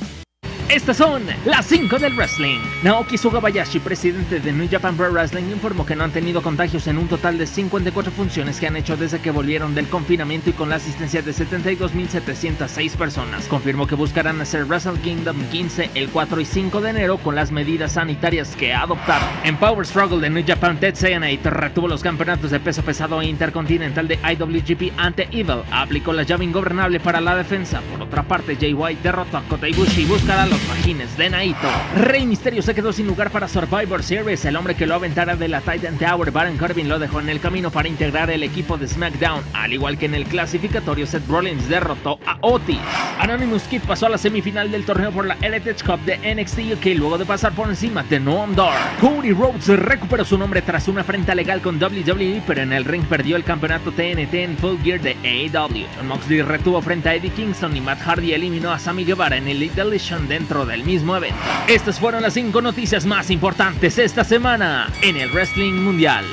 Estas 0.69 0.97
son 0.97 1.23
las 1.45 1.65
5 1.67 1.97
del 1.97 2.13
wrestling. 2.15 2.59
Naoki 2.83 3.17
Sugabayashi, 3.17 3.79
presidente 3.79 4.41
de 4.41 4.51
New 4.51 4.67
Japan 4.69 4.97
Pro 4.97 5.09
Wrestling, 5.09 5.43
informó 5.49 5.85
que 5.85 5.95
no 5.95 6.03
han 6.03 6.11
tenido 6.11 6.41
contagios 6.41 6.87
en 6.87 6.97
un 6.97 7.07
total 7.07 7.37
de 7.37 7.47
54 7.47 8.11
funciones 8.11 8.59
que 8.59 8.67
han 8.67 8.75
hecho 8.75 8.97
desde 8.97 9.19
que 9.19 9.31
volvieron 9.31 9.73
del 9.73 9.87
confinamiento 9.87 10.49
y 10.49 10.53
con 10.53 10.67
la 10.67 10.75
asistencia 10.75 11.21
de 11.21 11.31
72.706 11.31 12.97
personas. 12.97 13.45
Confirmó 13.47 13.87
que 13.87 13.95
buscarán 13.95 14.41
hacer 14.41 14.65
Wrestle 14.65 14.99
Kingdom 14.99 15.37
15 15.51 15.91
el 15.95 16.09
4 16.09 16.41
y 16.41 16.45
5 16.45 16.81
de 16.81 16.89
enero 16.89 17.17
con 17.17 17.33
las 17.33 17.49
medidas 17.49 17.93
sanitarias 17.93 18.53
que 18.57 18.73
adoptaron. 18.73 19.29
En 19.45 19.55
Power 19.55 19.85
Struggle 19.85 20.19
de 20.19 20.29
New 20.29 20.43
Japan, 20.45 20.81
Tetsuya 20.81 21.17
Naito 21.17 21.49
retuvo 21.49 21.87
los 21.87 22.03
campeonatos 22.03 22.51
de 22.51 22.59
peso 22.59 22.83
pesado 22.83 23.21
e 23.21 23.27
intercontinental 23.27 24.09
de 24.09 24.19
IWGP 24.21 24.91
ante 24.97 25.29
Evil. 25.31 25.63
Aplicó 25.71 26.11
la 26.11 26.23
llave 26.23 26.43
ingobernable 26.43 26.99
para 26.99 27.21
la 27.21 27.37
defensa. 27.37 27.79
Por 27.89 28.01
otra 28.01 28.23
parte, 28.23 28.57
Jay 28.59 28.73
White 28.73 28.99
derrotó 29.01 29.37
a 29.37 29.43
Kota 29.43 29.69
Ibushi 29.69 30.01
y 30.01 30.05
buscará 30.05 30.45
los 30.45 30.56
Magines 30.67 31.17
de 31.17 31.29
Naito. 31.29 31.67
Rey 31.95 32.25
Misterio 32.25 32.61
se 32.61 32.73
quedó 32.73 32.91
sin 32.93 33.07
lugar 33.07 33.29
para 33.31 33.47
Survivor 33.47 34.03
Series. 34.03 34.45
El 34.45 34.55
hombre 34.55 34.75
que 34.75 34.87
lo 34.87 34.95
aventara 34.95 35.35
de 35.35 35.47
la 35.47 35.61
Titan 35.61 35.97
Tower, 35.97 36.31
Baron 36.31 36.57
Corbin, 36.57 36.89
lo 36.89 36.99
dejó 36.99 37.19
en 37.19 37.29
el 37.29 37.39
camino 37.39 37.71
para 37.71 37.87
integrar 37.87 38.29
el 38.29 38.43
equipo 38.43 38.77
de 38.77 38.87
SmackDown. 38.87 39.43
Al 39.53 39.73
igual 39.73 39.97
que 39.97 40.05
en 40.05 40.15
el 40.15 40.25
clasificatorio, 40.25 41.05
Seth 41.05 41.27
Rollins 41.27 41.67
derrotó 41.67 42.19
a 42.25 42.37
Otis. 42.41 42.77
Anonymous 43.19 43.63
Kid 43.63 43.81
pasó 43.87 44.05
a 44.05 44.09
la 44.09 44.17
semifinal 44.17 44.71
del 44.71 44.85
torneo 44.85 45.11
por 45.11 45.25
la 45.25 45.37
Heritage 45.41 45.83
Cup 45.83 45.99
de 46.05 46.17
NXT 46.17 46.59
UK 46.73 46.97
luego 46.97 47.17
de 47.17 47.25
pasar 47.25 47.53
por 47.53 47.67
encima 47.67 48.03
de 48.03 48.19
Noam 48.19 48.55
Dar. 48.55 48.97
Cody 48.99 49.33
Rhodes 49.33 49.67
recuperó 49.67 50.23
su 50.23 50.37
nombre 50.37 50.61
tras 50.61 50.87
una 50.87 51.03
frente 51.03 51.33
legal 51.35 51.61
con 51.61 51.81
WWE, 51.81 52.41
pero 52.47 52.61
en 52.61 52.73
el 52.73 52.85
ring 52.85 53.03
perdió 53.05 53.35
el 53.35 53.43
campeonato 53.43 53.91
TNT 53.91 54.33
en 54.33 54.57
Full 54.57 54.77
Gear 54.83 55.01
de 55.01 55.17
AEW. 55.23 55.85
Moxley 56.05 56.41
retuvo 56.41 56.81
frente 56.81 57.09
a 57.09 57.15
Eddie 57.15 57.31
Kingston 57.31 57.75
y 57.75 57.81
Matt 57.81 58.01
Hardy 58.01 58.33
eliminó 58.33 58.71
a 58.71 58.79
Sammy 58.79 59.03
Guevara 59.03 59.37
en 59.37 59.47
el 59.47 59.57
Elite 59.57 59.83
Deletion 59.83 60.27
dentro 60.27 60.46
del 60.47 60.85
mismo 60.85 61.15
evento. 61.15 61.37
Estas 61.67 61.99
fueron 61.99 62.21
las 62.21 62.33
5 62.33 62.61
noticias 62.61 63.05
más 63.05 63.29
importantes 63.29 63.97
esta 63.97 64.23
semana 64.23 64.89
en 65.01 65.17
el 65.17 65.29
Wrestling 65.31 65.73
Mundial. 65.73 66.23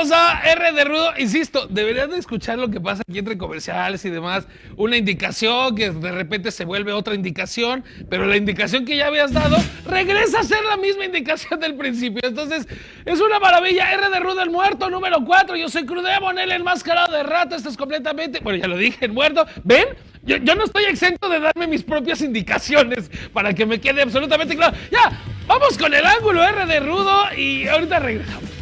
R 0.00 0.72
de 0.72 0.84
Rudo, 0.84 1.12
insisto, 1.18 1.66
deberían 1.68 2.10
de 2.10 2.16
escuchar 2.16 2.58
lo 2.58 2.70
que 2.70 2.80
pasa 2.80 3.02
aquí 3.06 3.18
entre 3.18 3.36
comerciales 3.36 4.02
y 4.06 4.10
demás. 4.10 4.46
Una 4.76 4.96
indicación 4.96 5.74
que 5.74 5.90
de 5.90 6.12
repente 6.12 6.50
se 6.50 6.64
vuelve 6.64 6.92
otra 6.92 7.14
indicación, 7.14 7.84
pero 8.08 8.24
la 8.24 8.36
indicación 8.36 8.86
que 8.86 8.96
ya 8.96 9.08
habías 9.08 9.32
dado 9.32 9.58
regresa 9.86 10.40
a 10.40 10.42
ser 10.42 10.64
la 10.64 10.78
misma 10.78 11.04
indicación 11.04 11.60
del 11.60 11.74
principio. 11.74 12.22
Entonces, 12.24 12.66
es 13.04 13.20
una 13.20 13.38
maravilla. 13.38 13.92
R 13.92 14.08
de 14.08 14.20
Rudo, 14.20 14.42
el 14.42 14.50
muerto, 14.50 14.88
número 14.88 15.22
4. 15.22 15.56
Yo 15.56 15.68
soy 15.68 15.84
Crudemon, 15.84 16.38
el 16.38 16.52
enmascarado 16.52 17.14
de 17.14 17.22
rato. 17.22 17.54
Esto 17.54 17.68
es 17.68 17.76
completamente, 17.76 18.40
bueno, 18.40 18.58
ya 18.58 18.68
lo 18.68 18.78
dije, 18.78 19.04
el 19.04 19.12
muerto. 19.12 19.46
¿Ven? 19.64 19.88
Yo, 20.22 20.36
yo, 20.38 20.54
no 20.54 20.64
estoy 20.64 20.84
exento 20.84 21.28
de 21.28 21.40
darme 21.40 21.66
mis 21.66 21.82
propias 21.82 22.22
indicaciones 22.22 23.10
para 23.32 23.52
que 23.52 23.66
me 23.66 23.80
quede 23.80 24.00
absolutamente 24.00 24.56
claro. 24.56 24.76
Ya, 24.90 25.12
vamos 25.46 25.76
con 25.76 25.92
el 25.92 26.06
ángulo 26.06 26.42
R 26.42 26.64
de 26.64 26.80
Rudo 26.80 27.34
y 27.36 27.66
ahorita 27.66 27.98
regresamos. 27.98 28.59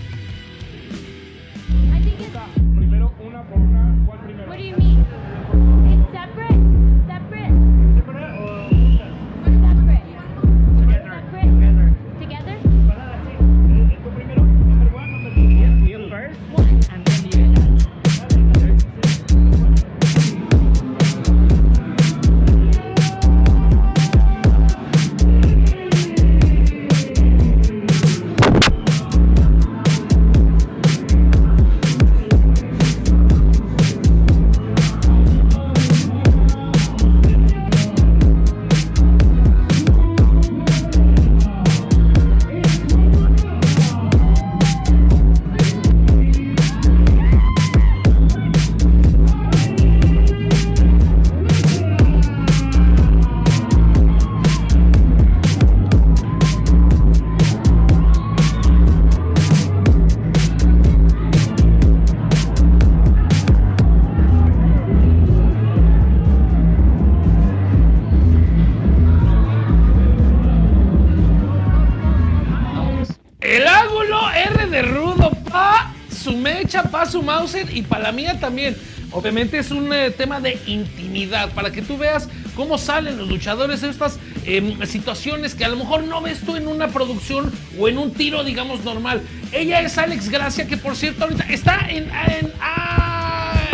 De 74.68 74.82
rudo, 74.82 75.30
pa 75.50 75.92
su 76.10 76.32
mecha, 76.36 76.84
pa 76.84 77.06
su 77.06 77.22
Mauser 77.22 77.74
y 77.74 77.82
para 77.82 78.04
la 78.04 78.12
mía 78.12 78.38
también. 78.40 78.76
Obviamente 79.10 79.58
es 79.58 79.70
un 79.70 79.90
eh, 79.92 80.10
tema 80.10 80.40
de 80.40 80.58
intimidad, 80.66 81.50
para 81.52 81.70
que 81.70 81.80
tú 81.80 81.96
veas 81.96 82.28
cómo 82.54 82.76
salen 82.76 83.16
los 83.16 83.28
luchadores 83.28 83.82
en 83.82 83.90
estas 83.90 84.18
em, 84.44 84.84
situaciones 84.84 85.54
que 85.54 85.64
a 85.64 85.68
lo 85.68 85.76
mejor 85.76 86.04
no 86.04 86.20
ves 86.20 86.40
tú 86.40 86.56
en 86.56 86.68
una 86.68 86.88
producción 86.88 87.50
o 87.78 87.88
en 87.88 87.96
un 87.96 88.12
tiro, 88.12 88.44
digamos, 88.44 88.84
normal. 88.84 89.22
Ella 89.52 89.80
es 89.80 89.96
Alex 89.96 90.28
Gracia, 90.28 90.66
que 90.66 90.76
por 90.76 90.94
cierto 90.94 91.24
ahorita 91.24 91.44
está 91.48 91.86
en... 91.88 92.10
en 92.10 92.52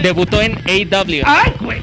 Debutó 0.03 0.41
en 0.41 0.53
AW. 0.59 1.23
¡Ay, 1.25 1.53
güey! 1.61 1.83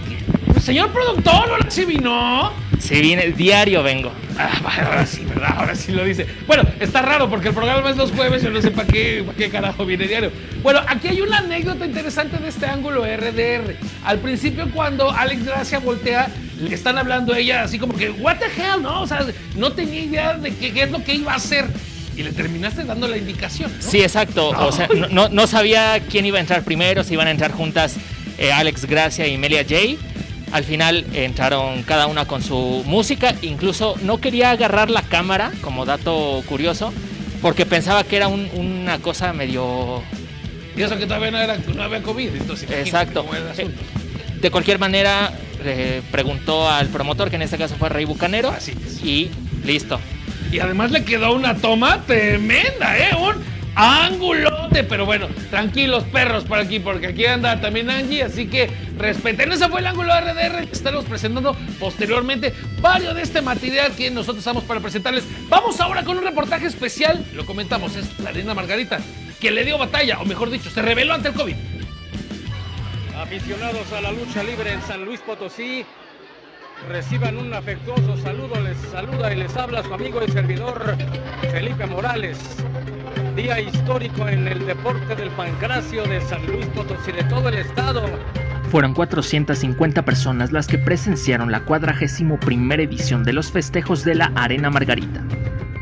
Señor 0.62 0.92
productor, 0.92 1.50
ahora 1.50 1.70
sí 1.70 1.86
vino. 1.86 2.71
Se 2.82 3.00
viene, 3.00 3.32
diario 3.32 3.84
vengo. 3.84 4.12
Ah, 4.38 4.50
ahora 4.86 5.06
sí, 5.06 5.24
¿verdad? 5.24 5.54
Ahora 5.56 5.76
sí 5.76 5.92
lo 5.92 6.04
dice. 6.04 6.26
Bueno, 6.48 6.64
está 6.80 7.04
raro 7.04 7.30
porque 7.30 7.50
el 7.50 7.54
programa 7.54 7.90
es 7.92 7.96
los 7.96 8.12
jueves, 8.12 8.42
yo 8.42 8.50
no 8.50 8.60
sé 8.60 8.72
para 8.72 8.88
qué, 8.88 9.24
qué 9.38 9.50
carajo 9.50 9.86
viene 9.86 10.08
diario. 10.08 10.32
Bueno, 10.64 10.82
aquí 10.88 11.10
hay 11.10 11.22
una 11.22 11.38
anécdota 11.38 11.86
interesante 11.86 12.38
de 12.38 12.50
este 12.50 12.66
ángulo 12.66 13.04
RDR. 13.06 13.76
Al 14.04 14.18
principio, 14.20 14.68
cuando 14.74 15.12
Alex 15.12 15.46
Gracia 15.46 15.78
voltea, 15.78 16.30
le 16.60 16.74
están 16.74 16.98
hablando 16.98 17.34
a 17.34 17.38
ella 17.38 17.62
así 17.62 17.78
como 17.78 17.96
que, 17.96 18.10
¿What 18.10 18.38
the 18.38 18.46
hell? 18.46 18.82
No, 18.82 19.02
o 19.02 19.08
sea, 19.08 19.28
no 19.56 19.72
tenía 19.74 20.02
idea 20.02 20.34
de 20.34 20.52
qué, 20.56 20.82
es 20.82 20.90
lo 20.90 21.04
que 21.04 21.14
iba 21.14 21.34
a 21.34 21.36
hacer. 21.36 21.66
Y 22.18 22.24
le 22.24 22.32
terminaste 22.32 22.84
dando 22.84 23.08
la 23.08 23.18
indicación. 23.18 23.72
¿no? 23.72 23.82
Sí, 23.82 24.02
exacto. 24.02 24.50
O 24.50 24.72
sea, 24.72 24.90
no, 25.12 25.30
no, 25.30 25.48
sabía 25.48 26.02
quién 26.10 26.26
iba 26.26 26.40
a 26.40 26.42
entrar 26.42 26.64
primero, 26.64 27.04
si 27.04 27.14
iban 27.14 27.28
a 27.28 27.32
entrar 27.32 27.52
juntas 27.52 27.96
eh, 28.40 28.52
Alex 28.52 28.86
Gracia 28.86 29.28
y 29.28 29.38
Melia 29.38 29.64
Jay 29.68 30.00
al 30.52 30.64
final 30.64 31.06
entraron 31.14 31.84
cada 31.84 32.08
una 32.08 32.26
con 32.26 32.42
su 32.42 32.84
música. 32.86 33.36
Incluso 33.42 33.96
no 34.04 34.20
quería 34.20 34.52
agarrar 34.52 34.90
la 34.90 35.02
cámara, 35.04 35.52
como 35.62 35.86
dato 35.86 36.44
curioso, 36.48 36.94
porque 37.42 37.66
pensaba 37.66 38.04
que 38.04 38.18
era 38.18 38.28
una 38.28 39.00
cosa 39.00 39.34
medio... 39.34 40.04
Y 40.76 40.82
eso 40.82 40.98
que 40.98 41.06
todavía 41.06 41.32
no, 41.32 41.38
era, 41.38 41.58
no 41.58 41.84
había 41.84 42.02
COVID. 42.02 42.30
Entonces, 42.36 42.70
Exacto. 42.72 43.26
De 44.42 44.50
cualquier 44.50 44.80
manera, 44.80 45.34
le 45.64 46.02
preguntó 46.12 46.70
al 46.70 46.88
promotor, 46.88 47.30
que 47.30 47.36
en 47.36 47.44
este 47.44 47.58
caso 47.58 47.76
fue 47.76 47.90
Rey 47.90 48.06
Bucanero, 48.06 48.50
Así 48.50 48.74
y 49.04 49.30
listo. 49.66 50.00
Y 50.52 50.60
además 50.60 50.92
le 50.92 51.04
quedó 51.04 51.34
una 51.34 51.56
toma 51.56 52.02
tremenda, 52.06 52.98
¿eh? 52.98 53.16
Un 53.16 53.44
Pero 54.72 55.06
bueno, 55.06 55.28
tranquilos 55.50 56.06
perros 56.06 56.46
por 56.46 56.58
aquí, 56.58 56.80
porque 56.80 57.08
aquí 57.08 57.26
anda 57.26 57.60
también 57.60 57.90
Angie, 57.90 58.24
así 58.24 58.48
que 58.48 58.70
respeten. 58.98 59.52
Ese 59.52 59.68
fue 59.68 59.82
el 59.82 59.88
ángulo 59.88 60.14
RDR 60.14 60.66
que 60.66 60.72
estamos 60.72 61.04
presentando 61.06 61.56
posteriormente 61.78 62.54
varios 62.80 63.14
de 63.16 63.22
este 63.22 63.42
material 63.42 63.92
que 63.96 64.10
nosotros 64.10 64.40
estamos 64.40 64.64
para 64.64 64.80
presentarles. 64.80 65.26
Vamos 65.50 65.82
ahora 65.82 66.04
con 66.04 66.18
un 66.18 66.24
reportaje 66.24 66.68
especial, 66.68 67.26
lo 67.34 67.46
comentamos, 67.46 67.98
es 67.98 68.18
la 68.20 68.32
reina 68.32 68.54
Margarita, 68.54 69.00
que 69.42 69.52
le 69.52 69.66
dio 69.66 69.78
batalla, 69.78 70.20
o 70.20 70.26
mejor 70.26 70.50
dicho, 70.50 70.70
se 70.70 70.82
reveló 70.82 71.14
ante 71.14 71.30
el 71.30 71.34
COVID. 71.34 71.56
Aficionados 73.18 73.92
a 73.92 74.02
la 74.02 74.12
lucha 74.12 74.42
libre 74.42 74.72
en 74.72 74.82
San 74.84 75.04
Luis 75.04 75.20
Potosí, 75.20 75.86
reciban 76.88 77.38
un 77.38 77.54
afectuoso 77.54 78.18
saludo. 78.24 78.60
Les 78.62 78.78
saluda 78.90 79.34
y 79.34 79.36
les 79.36 79.56
habla 79.58 79.84
su 79.84 79.94
amigo 79.94 80.22
y 80.26 80.32
servidor 80.32 80.96
Felipe 81.52 81.86
Morales 81.86 82.38
día 83.36 83.60
histórico 83.60 84.28
en 84.28 84.48
el 84.48 84.66
deporte 84.66 85.16
del 85.16 85.30
pancracio 85.32 86.04
de 86.04 86.22
San 86.22 86.46
Luis 86.46 86.66
Potosí, 86.68 87.12
de 87.12 87.24
todo 87.24 87.50
el 87.50 87.56
estado. 87.56 88.04
Fueron 88.70 88.94
450 88.94 90.06
personas 90.06 90.52
las 90.52 90.68
que 90.68 90.78
presenciaron 90.78 91.52
la 91.52 91.66
41 91.66 92.74
edición 92.76 93.24
de 93.24 93.34
los 93.34 93.52
festejos 93.52 94.04
de 94.04 94.16
la 94.16 94.32
Arena 94.36 94.70
Margarita. 94.70 95.24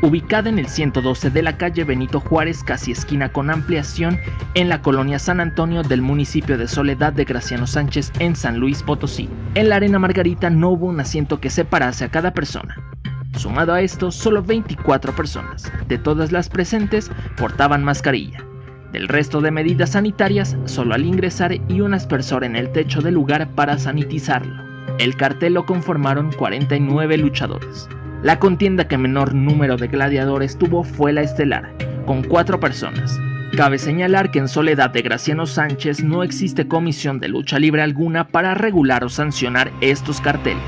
Ubicada 0.02 0.48
en 0.48 0.58
el 0.58 0.66
112 0.66 1.30
de 1.30 1.42
la 1.42 1.58
calle 1.58 1.84
Benito 1.84 2.20
Juárez, 2.20 2.64
casi 2.64 2.92
esquina 2.92 3.32
con 3.32 3.50
ampliación, 3.50 4.18
en 4.54 4.68
la 4.68 4.80
colonia 4.80 5.18
San 5.18 5.40
Antonio 5.40 5.82
del 5.82 6.00
municipio 6.00 6.56
de 6.56 6.68
Soledad 6.68 7.12
de 7.12 7.24
Graciano 7.24 7.66
Sánchez 7.66 8.10
en 8.18 8.34
San 8.34 8.58
Luis 8.58 8.82
Potosí. 8.82 9.28
En 9.54 9.68
la 9.68 9.76
Arena 9.76 9.98
Margarita 9.98 10.48
no 10.48 10.70
hubo 10.70 10.86
un 10.86 11.00
asiento 11.00 11.38
que 11.38 11.50
separase 11.50 12.04
a 12.04 12.10
cada 12.10 12.32
persona. 12.32 12.89
Sumado 13.36 13.72
a 13.72 13.80
esto, 13.80 14.10
solo 14.10 14.42
24 14.42 15.14
personas 15.14 15.72
de 15.88 15.98
todas 15.98 16.32
las 16.32 16.48
presentes 16.48 17.10
portaban 17.36 17.84
mascarilla. 17.84 18.44
Del 18.92 19.08
resto 19.08 19.40
de 19.40 19.50
medidas 19.50 19.90
sanitarias, 19.90 20.56
solo 20.64 20.94
al 20.94 21.04
ingresar 21.04 21.52
y 21.68 21.80
un 21.80 21.94
aspersor 21.94 22.44
en 22.44 22.56
el 22.56 22.70
techo 22.72 23.00
del 23.00 23.14
lugar 23.14 23.48
para 23.54 23.78
sanitizarlo. 23.78 24.62
El 24.98 25.16
cartel 25.16 25.54
lo 25.54 25.64
conformaron 25.64 26.32
49 26.32 27.16
luchadores. 27.18 27.88
La 28.22 28.38
contienda 28.38 28.88
que 28.88 28.98
menor 28.98 29.32
número 29.32 29.76
de 29.76 29.86
gladiadores 29.86 30.58
tuvo 30.58 30.82
fue 30.82 31.12
la 31.12 31.22
estelar, 31.22 31.72
con 32.04 32.22
4 32.22 32.60
personas. 32.60 33.18
Cabe 33.56 33.78
señalar 33.78 34.30
que 34.30 34.40
en 34.40 34.48
Soledad 34.48 34.90
de 34.90 35.02
Graciano 35.02 35.46
Sánchez 35.46 36.04
no 36.04 36.22
existe 36.22 36.68
comisión 36.68 37.18
de 37.20 37.28
lucha 37.28 37.58
libre 37.58 37.82
alguna 37.82 38.28
para 38.28 38.54
regular 38.54 39.04
o 39.04 39.08
sancionar 39.08 39.72
estos 39.80 40.20
carteles. 40.20 40.62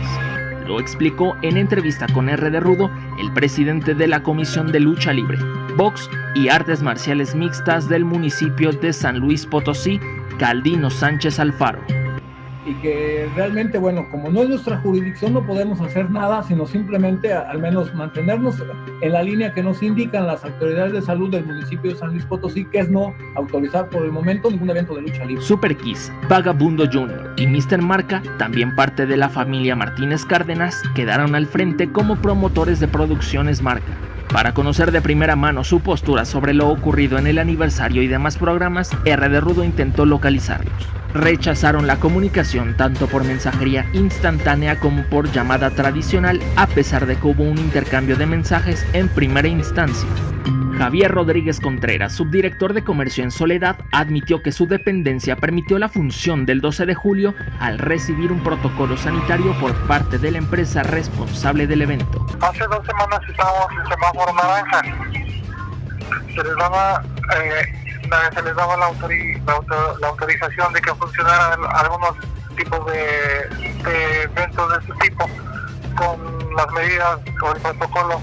Lo 0.67 0.81
explicó 0.81 1.37
en 1.43 1.57
entrevista 1.57 2.07
con 2.13 2.29
R. 2.29 2.51
de 2.51 2.61
Rudo 2.61 2.91
el 3.21 3.33
presidente 3.33 3.95
de 3.95 4.07
la 4.07 4.23
Comisión 4.23 4.73
de 4.73 4.81
Lucha 4.81 5.13
Libre, 5.13 5.39
Box 5.77 6.09
y 6.35 6.49
Artes 6.49 6.83
Marciales 6.83 7.35
Mixtas 7.35 7.89
del 7.89 8.05
municipio 8.05 8.73
de 8.73 8.93
San 8.93 9.19
Luis 9.19 9.47
Potosí, 9.47 10.01
Caldino 10.39 10.91
Sánchez 10.91 11.39
Alfaro 11.39 12.02
y 12.65 12.75
que 12.75 13.29
realmente, 13.35 13.79
bueno, 13.79 14.09
como 14.11 14.31
no 14.31 14.43
es 14.43 14.49
nuestra 14.49 14.79
jurisdicción, 14.79 15.35
no 15.35 15.45
podemos 15.45 15.81
hacer 15.81 16.11
nada, 16.11 16.43
sino 16.43 16.67
simplemente 16.67 17.33
al 17.33 17.59
menos 17.59 17.93
mantenernos 17.95 18.63
en 19.01 19.13
la 19.13 19.23
línea 19.23 19.53
que 19.53 19.63
nos 19.63 19.83
indican 19.83 20.27
las 20.27 20.45
autoridades 20.45 20.93
de 20.93 21.03
salud 21.03 21.31
del 21.31 21.45
municipio 21.45 21.93
de 21.93 21.97
San 21.97 22.11
Luis 22.11 22.25
Potosí, 22.25 22.65
que 22.67 22.81
es 22.81 22.89
no 22.89 23.15
autorizar 23.35 23.89
por 23.89 24.05
el 24.05 24.13
momento 24.13 24.51
ningún 24.51 24.71
evento 24.71 24.95
de 24.95 25.03
lucha 25.03 25.25
libre. 25.25 25.43
Super 25.43 25.77
Kiss, 25.77 26.13
Vagabundo 26.29 26.85
Jr. 26.91 27.35
y 27.37 27.47
Mr. 27.47 27.83
Marca, 27.83 28.23
también 28.39 28.75
parte 28.77 29.07
de 29.07 29.17
la 29.17 29.29
familia 29.29 29.75
Martínez 29.75 30.25
Cárdenas, 30.25 30.81
quedaron 30.95 31.35
al 31.35 31.47
frente 31.47 31.91
como 31.91 32.17
promotores 32.17 32.79
de 32.79 32.89
producciones 32.89 33.63
Marca. 33.63 33.93
Para 34.33 34.55
conocer 34.55 34.93
de 34.93 35.03
primera 35.03 35.37
mano 35.37 35.63
su 35.63 35.81
postura 35.81 36.25
sobre 36.25 36.55
lo 36.55 36.71
ocurrido 36.71 37.19
en 37.19 37.27
el 37.27 37.39
aniversario 37.39 38.03
y 38.03 38.07
demás 38.07 38.39
programas, 38.39 38.91
R. 39.05 39.29
de 39.29 39.41
Rudo 39.41 39.63
intentó 39.63 40.07
localizarlos 40.07 40.73
rechazaron 41.15 41.87
la 41.87 41.97
comunicación 41.97 42.77
tanto 42.77 43.07
por 43.07 43.25
mensajería 43.25 43.87
instantánea 43.93 44.79
como 44.81 45.05
por 45.05 45.31
llamada 45.31 45.71
tradicional 45.71 46.41
a 46.57 46.67
pesar 46.67 47.07
de 47.07 47.17
que 47.17 47.27
hubo 47.27 47.45
un 47.45 47.59
intercambio 47.59 48.17
de 48.17 48.27
mensajes 48.27 48.87
en 48.93 49.09
primera 49.09 49.49
instancia. 49.49 50.09
Javier 50.79 51.13
Rodríguez 51.13 51.61
Contreras, 51.61 52.13
subdirector 52.13 52.73
de 52.73 52.83
comercio 52.83 53.23
en 53.23 53.31
Soledad, 53.31 53.77
admitió 53.93 54.43
que 54.43 54.53
su 54.53 54.67
dependencia 54.67 55.37
permitió 55.37 55.79
la 55.79 55.89
función 55.89 56.47
del 56.47 56.61
12 56.61 56.87
de 56.87 56.95
julio 56.95 57.35
al 57.61 57.79
recibir 57.79 58.33
un 58.33 58.43
protocolo 58.43 58.97
sanitario 58.97 59.55
por 59.61 59.75
parte 59.87 60.19
de 60.19 60.31
la 60.33 60.39
empresa 60.39 60.83
responsable 60.83 61.67
del 61.67 61.83
evento. 61.83 62.27
Hace 62.41 62.65
dos 62.65 62.85
semanas 62.87 63.21
estábamos 63.29 63.67
en 63.71 63.91
semáforo 63.91 64.33
naranja. 64.35 64.83
Se 66.35 66.43
les 66.43 66.57
daba 66.57 67.05
eh, 67.37 67.82
se 68.35 68.43
les 68.43 68.55
daba 68.55 68.77
la, 68.77 68.87
autorización 68.87 70.73
de 70.73 70.81
que 70.81 70.95
funcionaran 70.95 71.61
algunos 71.75 72.17
tipos 72.57 72.87
de, 72.87 74.25
eventos 74.25 74.71
de 74.71 74.79
este 74.79 75.09
tipo 75.09 75.29
con 75.97 76.57
las 76.57 76.71
medidas 76.73 77.19
o 77.43 77.53
el 77.53 77.61
protocolo 77.61 78.21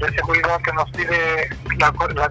que 0.00 0.72
nos 0.72 0.90
pide 0.90 1.50
la, 1.78 1.92
la 2.14 2.30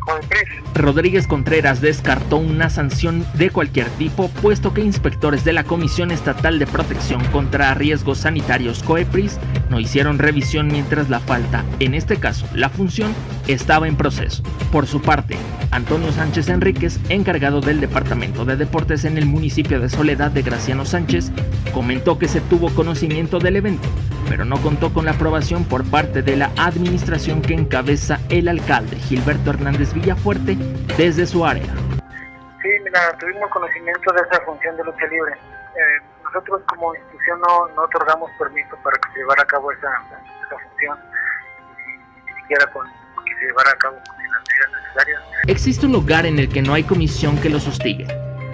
Rodríguez 0.75 1.27
Contreras 1.27 1.81
descartó 1.81 2.37
una 2.37 2.69
sanción 2.69 3.25
de 3.35 3.49
cualquier 3.49 3.87
tipo, 3.91 4.29
puesto 4.41 4.73
que 4.73 4.81
inspectores 4.81 5.43
de 5.43 5.53
la 5.53 5.63
Comisión 5.63 6.11
Estatal 6.11 6.59
de 6.59 6.67
Protección 6.67 7.23
contra 7.25 7.73
Riesgos 7.73 8.19
Sanitarios 8.19 8.83
COEPRIS 8.83 9.39
no 9.69 9.79
hicieron 9.79 10.19
revisión 10.19 10.67
mientras 10.67 11.09
la 11.09 11.19
falta, 11.19 11.63
en 11.79 11.93
este 11.93 12.17
caso 12.17 12.47
la 12.53 12.69
función, 12.69 13.13
estaba 13.47 13.87
en 13.87 13.95
proceso. 13.95 14.43
Por 14.71 14.85
su 14.85 15.01
parte, 15.01 15.37
Antonio 15.71 16.11
Sánchez 16.11 16.49
Enríquez, 16.49 16.99
encargado 17.09 17.61
del 17.61 17.79
Departamento 17.79 18.45
de 18.45 18.55
Deportes 18.55 19.05
en 19.05 19.17
el 19.17 19.25
municipio 19.25 19.79
de 19.79 19.89
Soledad 19.89 20.31
de 20.31 20.41
Graciano 20.41 20.85
Sánchez, 20.85 21.31
comentó 21.73 22.17
que 22.19 22.27
se 22.27 22.41
tuvo 22.41 22.69
conocimiento 22.69 23.39
del 23.39 23.55
evento, 23.55 23.87
pero 24.27 24.45
no 24.45 24.57
contó 24.57 24.93
con 24.93 25.05
la 25.05 25.11
aprobación 25.11 25.63
por 25.63 25.83
parte 25.83 26.21
de 26.21 26.35
la 26.35 26.51
administración 26.57 27.41
que 27.41 27.53
encabeza 27.59 28.19
el 28.29 28.47
alcalde 28.47 28.95
Gilberto 28.95 29.51
Hernández 29.51 29.93
Villafuerte 29.93 30.55
desde 30.97 31.25
su 31.25 31.45
área. 31.45 31.73
Sí, 32.61 32.69
mira, 32.83 33.15
tuvimos 33.19 33.49
conocimiento 33.51 34.11
de 34.13 34.21
esa 34.21 34.41
función 34.41 34.75
de 34.77 34.83
lucha 34.83 35.05
libre. 35.07 35.33
Eh, 35.33 36.03
nosotros 36.23 36.61
como 36.67 36.93
institución 36.95 37.39
no, 37.41 37.83
otorgamos 37.83 38.29
permiso 38.37 38.75
para 38.83 38.97
que 38.97 39.13
se 39.13 39.19
llevara 39.19 39.43
a 39.43 39.45
cabo 39.45 39.71
esa, 39.71 39.89
función, 40.49 40.97
ni, 42.25 42.33
siquiera 42.41 42.65
con 42.71 42.85
que 42.85 43.35
se 43.39 43.45
llevara 43.45 43.71
a 43.71 43.77
cabo 43.77 43.95
con 43.95 44.15
las 44.17 44.41
medidas 44.47 44.81
necesarias. 44.81 45.21
Existe 45.47 45.85
un 45.85 45.93
lugar 45.93 46.25
en 46.25 46.39
el 46.39 46.49
que 46.49 46.61
no 46.61 46.73
hay 46.73 46.83
comisión 46.83 47.37
que 47.39 47.49
lo 47.49 47.59
sostigue. 47.59 48.07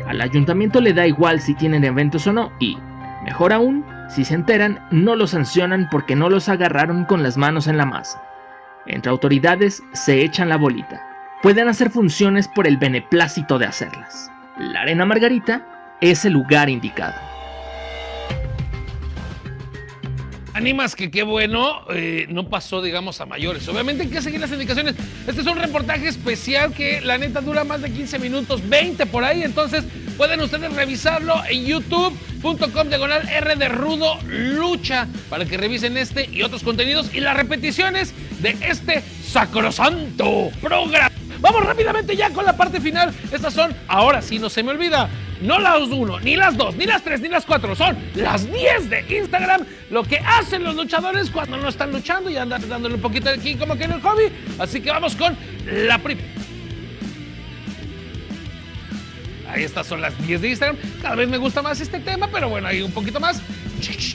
Al 0.08 0.22
ayuntamiento 0.22 0.82
le 0.82 0.94
da 0.94 1.08
igual 1.08 1.42
si 1.42 1.56
tienen 1.56 1.84
eventos 1.84 2.28
o 2.28 2.34
no 2.34 2.52
y, 2.60 2.78
mejor 3.24 3.54
aún, 3.54 3.86
si 4.10 4.24
se 4.24 4.36
enteran, 4.36 4.86
no 4.92 5.16
los 5.16 5.32
sancionan 5.32 5.90
porque 5.90 6.16
no 6.16 6.30
los 6.30 6.48
agarraron 6.48 7.06
con 7.06 7.24
las 7.24 7.38
manos 7.38 7.68
en 7.68 7.78
la 7.78 7.86
masa. 7.86 8.22
Entre 8.88 9.10
autoridades 9.10 9.84
se 9.94 10.22
echan 10.22 10.50
la 10.50 10.58
bolita. 10.58 11.02
pueden 11.42 11.68
hacer 11.68 11.92
funciones 11.92 12.48
por 12.48 12.66
el 12.66 12.78
beneplácito 12.78 13.60
de 13.60 13.68
hacerlas. 13.68 14.32
La 14.58 14.82
Arena 14.82 15.06
Margarita 15.06 15.98
es 16.02 16.26
el 16.26 16.34
lugar 16.34 16.70
indicado. 16.70 17.35
Animas 20.56 20.96
que 20.96 21.12
qué 21.12 21.24
bueno, 21.24 21.82
eh, 21.90 22.28
no 22.30 22.48
pasó, 22.48 22.82
digamos, 22.82 23.20
a 23.20 23.26
mayores. 23.26 23.68
Obviamente 23.68 24.04
hay 24.04 24.10
que 24.10 24.22
seguir 24.22 24.40
las 24.40 24.54
indicaciones. 24.54 24.96
Este 25.28 25.42
es 25.42 25.48
un 25.48 25.58
reportaje 25.58 26.08
especial 26.08 26.72
que 26.72 27.02
la 27.02 27.18
neta 27.18 27.42
dura 27.42 27.66
más 27.66 27.82
de 27.82 27.92
15 27.92 28.20
minutos, 28.20 28.62
20 28.70 29.06
por 29.08 29.26
ahí. 29.26 29.44
Entonces 29.44 29.84
pueden 30.16 30.40
ustedes 30.40 30.72
revisarlo 30.72 31.36
en 31.50 31.66
youtube.com 31.66 32.88
diagonal 32.88 33.28
R 33.28 33.56
de 33.58 33.68
Rudo 33.68 34.18
Lucha 34.30 35.10
para 35.30 35.44
que 35.44 35.58
revisen 35.58 35.98
este 35.98 36.30
y 36.32 36.42
otros 36.42 36.64
contenidos 36.64 37.14
y 37.14 37.20
las 37.20 37.36
repeticiones 37.36 38.14
de 38.42 38.56
este 38.62 39.04
sacrosanto 39.28 40.52
programa. 40.62 41.12
Vamos 41.42 41.66
rápidamente 41.66 42.16
ya 42.16 42.30
con 42.30 42.46
la 42.46 42.56
parte 42.56 42.80
final. 42.80 43.14
Estas 43.30 43.54
son, 43.54 43.76
ahora 43.90 44.22
sí 44.22 44.40
no 44.40 44.50
se 44.50 44.64
me 44.64 44.72
olvida, 44.72 45.10
no 45.42 45.60
las 45.60 45.90
1, 45.90 46.20
ni 46.22 46.36
las 46.36 46.58
2, 46.58 46.76
ni 46.76 46.86
las 46.86 47.04
3, 47.04 47.22
ni 47.22 47.30
las 47.30 47.46
4, 47.46 47.76
son 47.76 47.98
las 48.16 48.52
10 48.52 48.90
de 48.90 49.18
Instagram. 49.20 49.66
Lo 49.90 50.04
que 50.04 50.18
hacen 50.18 50.64
los 50.64 50.76
luchadores 50.76 51.30
cuando 51.30 51.58
no 51.58 51.70
están 51.70 51.92
luchando 51.92 52.30
y 52.30 52.38
andan 52.38 52.68
dándole 52.68 52.96
un 52.96 53.02
poquito 53.02 53.30
aquí 53.30 53.56
como 53.56 53.78
que 53.78 53.86
en 53.86 53.94
el 53.94 54.02
hobby. 54.02 54.32
Así 54.60 54.82
que 54.82 54.90
vamos 54.92 55.16
con 55.16 55.38
la 55.66 55.98
primera. 56.00 56.28
Ahí 59.50 59.64
estas 59.64 59.88
son 59.88 60.02
las 60.02 60.18
10 60.28 60.42
de 60.42 60.50
Instagram. 60.50 60.78
Cada 61.02 61.16
vez 61.16 61.30
me 61.30 61.38
gusta 61.38 61.62
más 61.62 61.80
este 61.80 62.00
tema, 62.00 62.28
pero 62.32 62.50
bueno, 62.50 62.68
hay 62.68 62.82
un 62.82 62.92
poquito 62.92 63.20
más. 63.20 63.42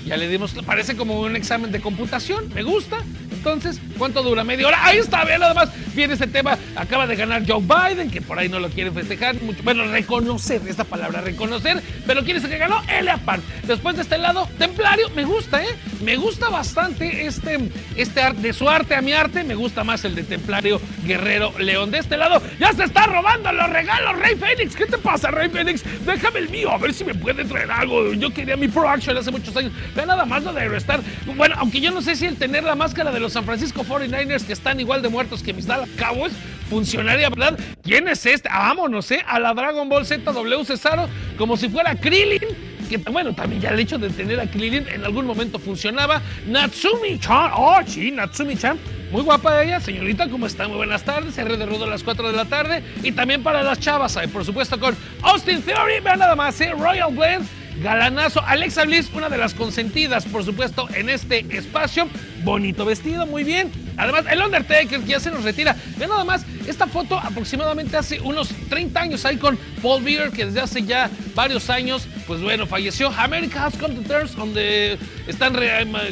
Ya 0.05 0.17
le 0.17 0.29
dimos, 0.29 0.53
parece 0.67 0.97
como 0.97 1.21
un 1.21 1.37
examen 1.37 1.71
de 1.71 1.81
computación. 1.81 2.53
Me 2.55 2.63
gusta. 2.63 2.99
Entonces, 3.41 3.81
¿cuánto 3.97 4.23
dura? 4.23 4.45
¿Media 4.45 4.69
hora? 4.69 4.85
Ahí 4.85 4.99
está, 4.99 5.25
vean 5.25 5.41
nada 5.41 5.55
más. 5.55 5.71
Viene 5.95 6.13
este 6.13 6.27
tema. 6.27 6.59
Acaba 6.77 7.07
de 7.07 7.17
ganar 7.17 7.43
Joe 7.49 7.63
Biden, 7.63 8.11
que 8.11 8.21
por 8.21 8.39
ahí 8.39 8.51
no 8.51 8.61
lo 8.61 8.69
quiere 8.69 8.91
festejar. 8.91 9.35
Bueno, 9.65 9.91
reconocer, 9.91 10.61
esta 10.69 10.85
palabra, 10.85 11.23
reconocer. 11.23 11.83
Pero 12.07 12.23
¿quién 12.23 12.37
es 12.37 12.45
el 12.45 12.51
que 12.51 12.59
ganó? 12.59 12.83
Elia 12.87 13.17
Park. 13.17 13.43
Después 13.67 13.97
de 13.97 14.03
este 14.03 14.19
lado, 14.19 14.47
Templario, 14.59 15.09
me 15.17 15.25
gusta, 15.25 15.63
¿eh? 15.63 15.75
Me 16.03 16.17
gusta 16.17 16.51
bastante 16.51 17.25
este, 17.27 17.71
este 17.97 18.21
arte, 18.21 18.43
de 18.43 18.53
su 18.53 18.69
arte 18.69 18.95
a 18.95 19.01
mi 19.01 19.15
arte. 19.15 19.43
Me 19.43 19.55
gusta 19.55 19.85
más 19.85 20.05
el 20.05 20.15
de 20.15 20.25
Templario 20.25 20.79
Guerrero 21.07 21.59
León. 21.59 21.91
De 21.91 21.99
este 21.99 22.19
lado, 22.19 22.43
ya 22.59 22.75
se 22.75 22.85
está 22.85 23.07
robando 23.07 23.51
los 23.53 23.71
regalos, 23.71 24.19
Rey 24.19 24.37
Fénix. 24.37 24.77
¿Qué 24.77 24.85
te 24.85 24.99
pasa, 24.99 25.31
Rey 25.31 25.49
Fénix? 25.49 25.83
Déjame 26.05 26.41
el 26.41 26.51
mío, 26.51 26.71
a 26.71 26.77
ver 26.77 26.93
si 26.93 27.05
me 27.05 27.15
puede 27.15 27.43
traer 27.47 27.71
algo. 27.71 28.13
Yo 28.13 28.29
quería 28.35 28.59
mi 28.59 28.69
Pro 28.69 28.87
Action 28.87 29.17
hace 29.17 29.31
muchos 29.31 29.57
años. 29.57 29.73
Vean 29.95 30.09
nada 30.09 30.27
más 30.27 30.43
lo 30.43 30.53
de 30.53 30.77
estar. 30.77 31.01
Bueno, 31.37 31.55
aunque 31.59 31.81
yo 31.81 31.91
no 31.91 32.03
sé 32.03 32.17
si 32.17 32.27
el 32.27 32.37
tener 32.37 32.65
la 32.65 32.75
máscara 32.75 33.11
de 33.11 33.21
los 33.21 33.30
San 33.31 33.45
Francisco 33.45 33.85
49ers 33.85 34.45
que 34.45 34.53
están 34.53 34.81
igual 34.81 35.03
de 35.03 35.09
muertos 35.09 35.43
que 35.43 35.53
mis 35.53 35.67
Dallas 35.67 35.89
Cowboys 35.99 36.33
funcionaría, 36.69 37.31
¿verdad? 37.31 37.59
¿Quién 37.83 38.09
es 38.09 38.27
este? 38.27 38.49
Vámonos, 38.49 39.11
¿eh? 39.11 39.23
A 39.27 39.41
la 39.41 39.55
Dragon 39.55 39.89
Ball 39.89 40.05
ZW 40.05 40.65
Cesaro 40.65 41.09
como 41.39 41.57
si 41.57 41.69
fuera 41.69 41.95
Krillin. 41.95 42.71
Que, 42.89 42.97
bueno, 42.97 43.33
también 43.33 43.63
ya 43.63 43.71
el 43.71 43.79
hecho 43.79 43.99
de 43.99 44.11
tener 44.11 44.41
a 44.41 44.51
Krillin 44.51 44.87
en 44.89 45.05
algún 45.05 45.25
momento 45.25 45.61
funcionaba. 45.61 46.21
Natsumi-chan, 46.49 47.53
oh, 47.55 47.79
sí, 47.87 48.11
Natsumi-chan. 48.11 48.79
Muy 49.13 49.23
guapa 49.23 49.63
ella, 49.63 49.81
señorita, 49.81 50.29
¿cómo 50.29 50.47
está? 50.47 50.67
Muy 50.67 50.77
buenas 50.77 51.05
tardes, 51.05 51.39
R 51.39 51.57
de 51.57 51.67
Rudo 51.67 51.85
a 51.85 51.89
las 51.89 52.03
4 52.03 52.31
de 52.31 52.37
la 52.37 52.45
tarde. 52.45 52.83
Y 53.03 53.13
también 53.13 53.43
para 53.43 53.63
las 53.63 53.79
chavas, 53.79 54.17
¿eh? 54.17 54.27
por 54.29 54.45
supuesto 54.45 54.79
con 54.79 54.97
Austin 55.23 55.63
Theory, 55.63 56.01
vean 56.01 56.19
nada 56.19 56.35
más, 56.35 56.61
¿eh? 56.61 56.73
Royal 56.77 57.13
Blade 57.13 57.60
galanazo. 57.83 58.43
Alexa 58.47 58.85
Bliss, 58.85 59.11
una 59.15 59.29
de 59.29 59.39
las 59.39 59.55
consentidas, 59.55 60.25
por 60.27 60.45
supuesto, 60.45 60.89
en 60.95 61.09
este 61.09 61.45
espacio. 61.57 62.09
Bonito 62.45 62.85
vestido, 62.85 63.27
muy 63.27 63.45
bien. 63.45 63.71
Además, 63.97 64.25
el 64.31 64.41
Undertaker 64.43 65.05
ya 65.05 65.21
se 65.21 65.31
nos 65.31 65.45
retira. 65.45 65.77
Ve 65.97 66.07
nada 66.07 66.25
más, 66.25 66.45
esta 66.67 66.87
foto 66.87 67.19
aproximadamente 67.19 67.97
hace 67.97 68.21
unos 68.21 68.49
30 68.69 69.01
años 69.01 69.25
ahí 69.25 69.37
con 69.37 69.59
Paul 69.83 70.03
Bearer, 70.03 70.31
que 70.31 70.47
desde 70.47 70.61
hace 70.61 70.83
ya 70.83 71.11
varios 71.35 71.69
años, 71.71 72.07
pues 72.27 72.41
bueno, 72.41 72.67
falleció. 72.67 73.09
America 73.17 73.67
has 73.67 73.77
come 73.77 73.95
to 73.95 74.03
terms, 74.03 74.35
donde 74.35 74.99
están 75.27 75.55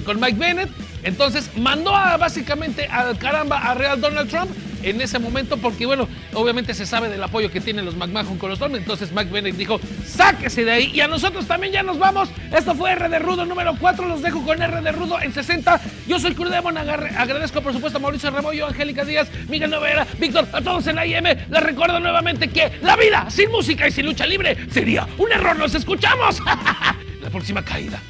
con 0.05 0.21
Mike 0.21 0.39
Bennett. 0.39 0.71
Entonces 1.03 1.51
mandó 1.57 1.95
a, 1.95 2.17
básicamente 2.17 2.87
al 2.87 3.19
caramba 3.19 3.59
a 3.59 3.75
Real 3.75 4.01
Donald 4.01 4.29
Trump 4.29 4.51
en 4.83 5.01
ese 5.01 5.19
momento, 5.19 5.57
porque 5.57 5.87
bueno, 5.87 6.09
obviamente 6.35 6.75
se 6.75 6.87
sabe 6.87 7.09
del 7.09 7.23
apoyo 7.23 7.51
que 7.51 7.61
tienen 7.61 7.85
los 7.85 7.97
McMahon 7.97 8.39
con 8.39 8.51
los 8.51 8.59
Storm. 8.59 8.77
Entonces 8.77 9.13
Mike 9.13 9.31
Bennett 9.31 9.57
dijo, 9.57 9.81
sáquese 10.05 10.65
de 10.65 10.73
ahí. 10.73 10.91
Y 10.93 11.01
a 11.01 11.09
nosotros 11.09 11.47
también 11.47 11.73
ya 11.73 11.83
nos 11.83 11.99
vamos. 11.99 12.29
Esto 12.53 12.75
fue 12.75 12.93
R 12.93 13.09
de 13.09 13.19
Rudo 13.19 13.45
número 13.47 13.75
4. 13.79 14.09
Los 14.09 14.23
dejo 14.23 14.45
con 14.45 14.61
R 14.61 14.81
de 14.81 14.93
Rudo 14.93 15.21
en 15.21 15.33
60. 15.33 15.81
Yo 16.07 16.19
soy 16.19 16.35
Crudemon. 16.35 16.77
Agradezco 16.77 17.63
por 17.63 17.73
supuesto 17.73 17.99
a 17.99 18.01
Mauricio 18.01 18.31
Rebollo, 18.31 18.67
Angélica 18.67 19.05
Díaz, 19.05 19.29
Miguel 19.49 19.71
Novera, 19.71 20.07
Víctor, 20.19 20.47
a 20.53 20.61
todos 20.61 20.87
en 20.87 20.97
la 20.97 21.07
IM. 21.07 21.25
Les 21.25 21.63
recuerdo 21.63 22.01
nuevamente 22.01 22.49
que 22.49 22.73
la 22.83 22.97
vida 22.97 23.27
sin 23.31 23.51
música 23.51 23.87
y 23.87 23.93
sin 23.93 24.07
lucha 24.07 24.27
libre 24.27 24.57
sería 24.71 25.07
un 25.19 25.31
error. 25.33 25.57
Nos 25.57 25.75
escuchamos. 25.75 26.41
la 27.23 27.31
próxima 27.31 27.65
caída. 27.65 28.01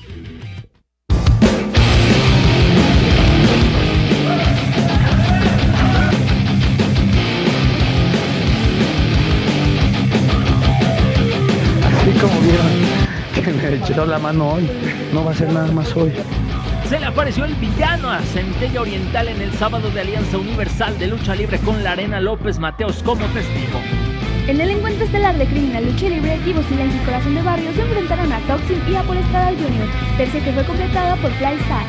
La 14.06 14.18
mano 14.18 14.52
hoy. 14.52 14.70
No 15.12 15.24
va 15.24 15.32
a 15.32 15.34
ser 15.34 15.52
nada 15.52 15.70
más 15.72 15.96
hoy. 15.96 16.12
Se 16.88 16.98
le 16.98 17.06
apareció 17.06 17.44
el 17.44 17.54
villano 17.54 18.10
a 18.10 18.20
Centella 18.20 18.80
Oriental 18.80 19.28
en 19.28 19.42
el 19.42 19.52
sábado 19.52 19.90
de 19.90 20.00
Alianza 20.00 20.38
Universal 20.38 20.98
de 20.98 21.08
Lucha 21.08 21.34
Libre 21.34 21.58
con 21.58 21.82
la 21.84 21.92
Arena 21.92 22.20
López 22.20 22.58
Mateos 22.58 23.02
como 23.02 23.24
testigo. 23.26 23.80
En 24.46 24.60
el 24.60 24.70
encuentro 24.70 25.04
estelar 25.04 25.36
de 25.36 25.46
Criminal 25.46 25.84
Lucha 25.84 26.08
Libre, 26.08 26.38
Divo 26.46 26.62
Silencio 26.62 26.98
y 27.02 27.04
Corazón 27.04 27.34
de 27.34 27.42
Barrio 27.42 27.70
se 27.74 27.82
enfrentaron 27.82 28.32
a 28.32 28.38
Toxin 28.40 28.80
y 28.90 28.94
a 28.96 29.02
Paul 29.02 29.18
Estrada 29.18 29.50
Jr., 29.50 30.16
tercia 30.16 30.42
que 30.42 30.52
fue 30.52 30.64
completada 30.64 31.16
por 31.16 31.30
Flystar. 31.32 31.84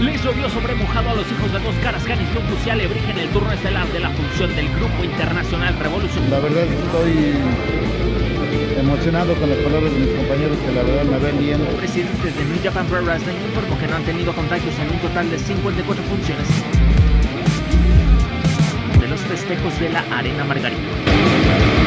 Le 0.00 0.18
llovió 0.18 0.48
sobre 0.50 0.74
mojado 0.74 1.10
a 1.10 1.14
los 1.14 1.30
hijos 1.30 1.52
de 1.52 1.60
dos 1.60 1.74
caras, 1.84 2.02
Canis 2.02 2.28
Lucas 2.34 2.66
y 2.66 2.70
Alebrije 2.70 3.12
en 3.12 3.18
el 3.18 3.28
turno 3.28 3.52
estelar 3.52 3.86
de 3.92 4.00
la 4.00 4.10
función 4.10 4.56
del 4.56 4.68
Grupo 4.74 5.04
Internacional 5.04 5.78
Revolución. 5.78 6.28
La 6.28 6.40
verdad 6.40 6.64
estoy 6.64 7.34
emocionado 8.82 9.34
con 9.36 9.48
las 9.48 9.58
palabras 9.58 9.92
de 9.92 9.98
mis 10.00 10.08
compañeros 10.10 10.58
que 10.58 10.72
la 10.72 10.82
verdad 10.82 11.04
me 11.04 11.18
ven 11.18 11.38
bien. 11.38 11.60
Presidentes 11.76 12.36
de 12.36 12.44
New 12.44 12.58
Japan 12.62 12.86
Pro 12.86 13.02
Wrestling 13.02 13.36
informó 13.46 13.78
que 13.78 13.86
no 13.86 13.96
han 13.96 14.04
tenido 14.04 14.34
contagios 14.34 14.74
en 14.78 14.90
un 14.90 14.98
total 14.98 15.30
de 15.30 15.38
54 15.38 16.04
funciones 16.04 16.48
de 19.00 19.08
los 19.08 19.20
festejos 19.20 19.78
de 19.78 19.88
la 19.88 20.00
Arena 20.10 20.44
Margarita. 20.44 21.81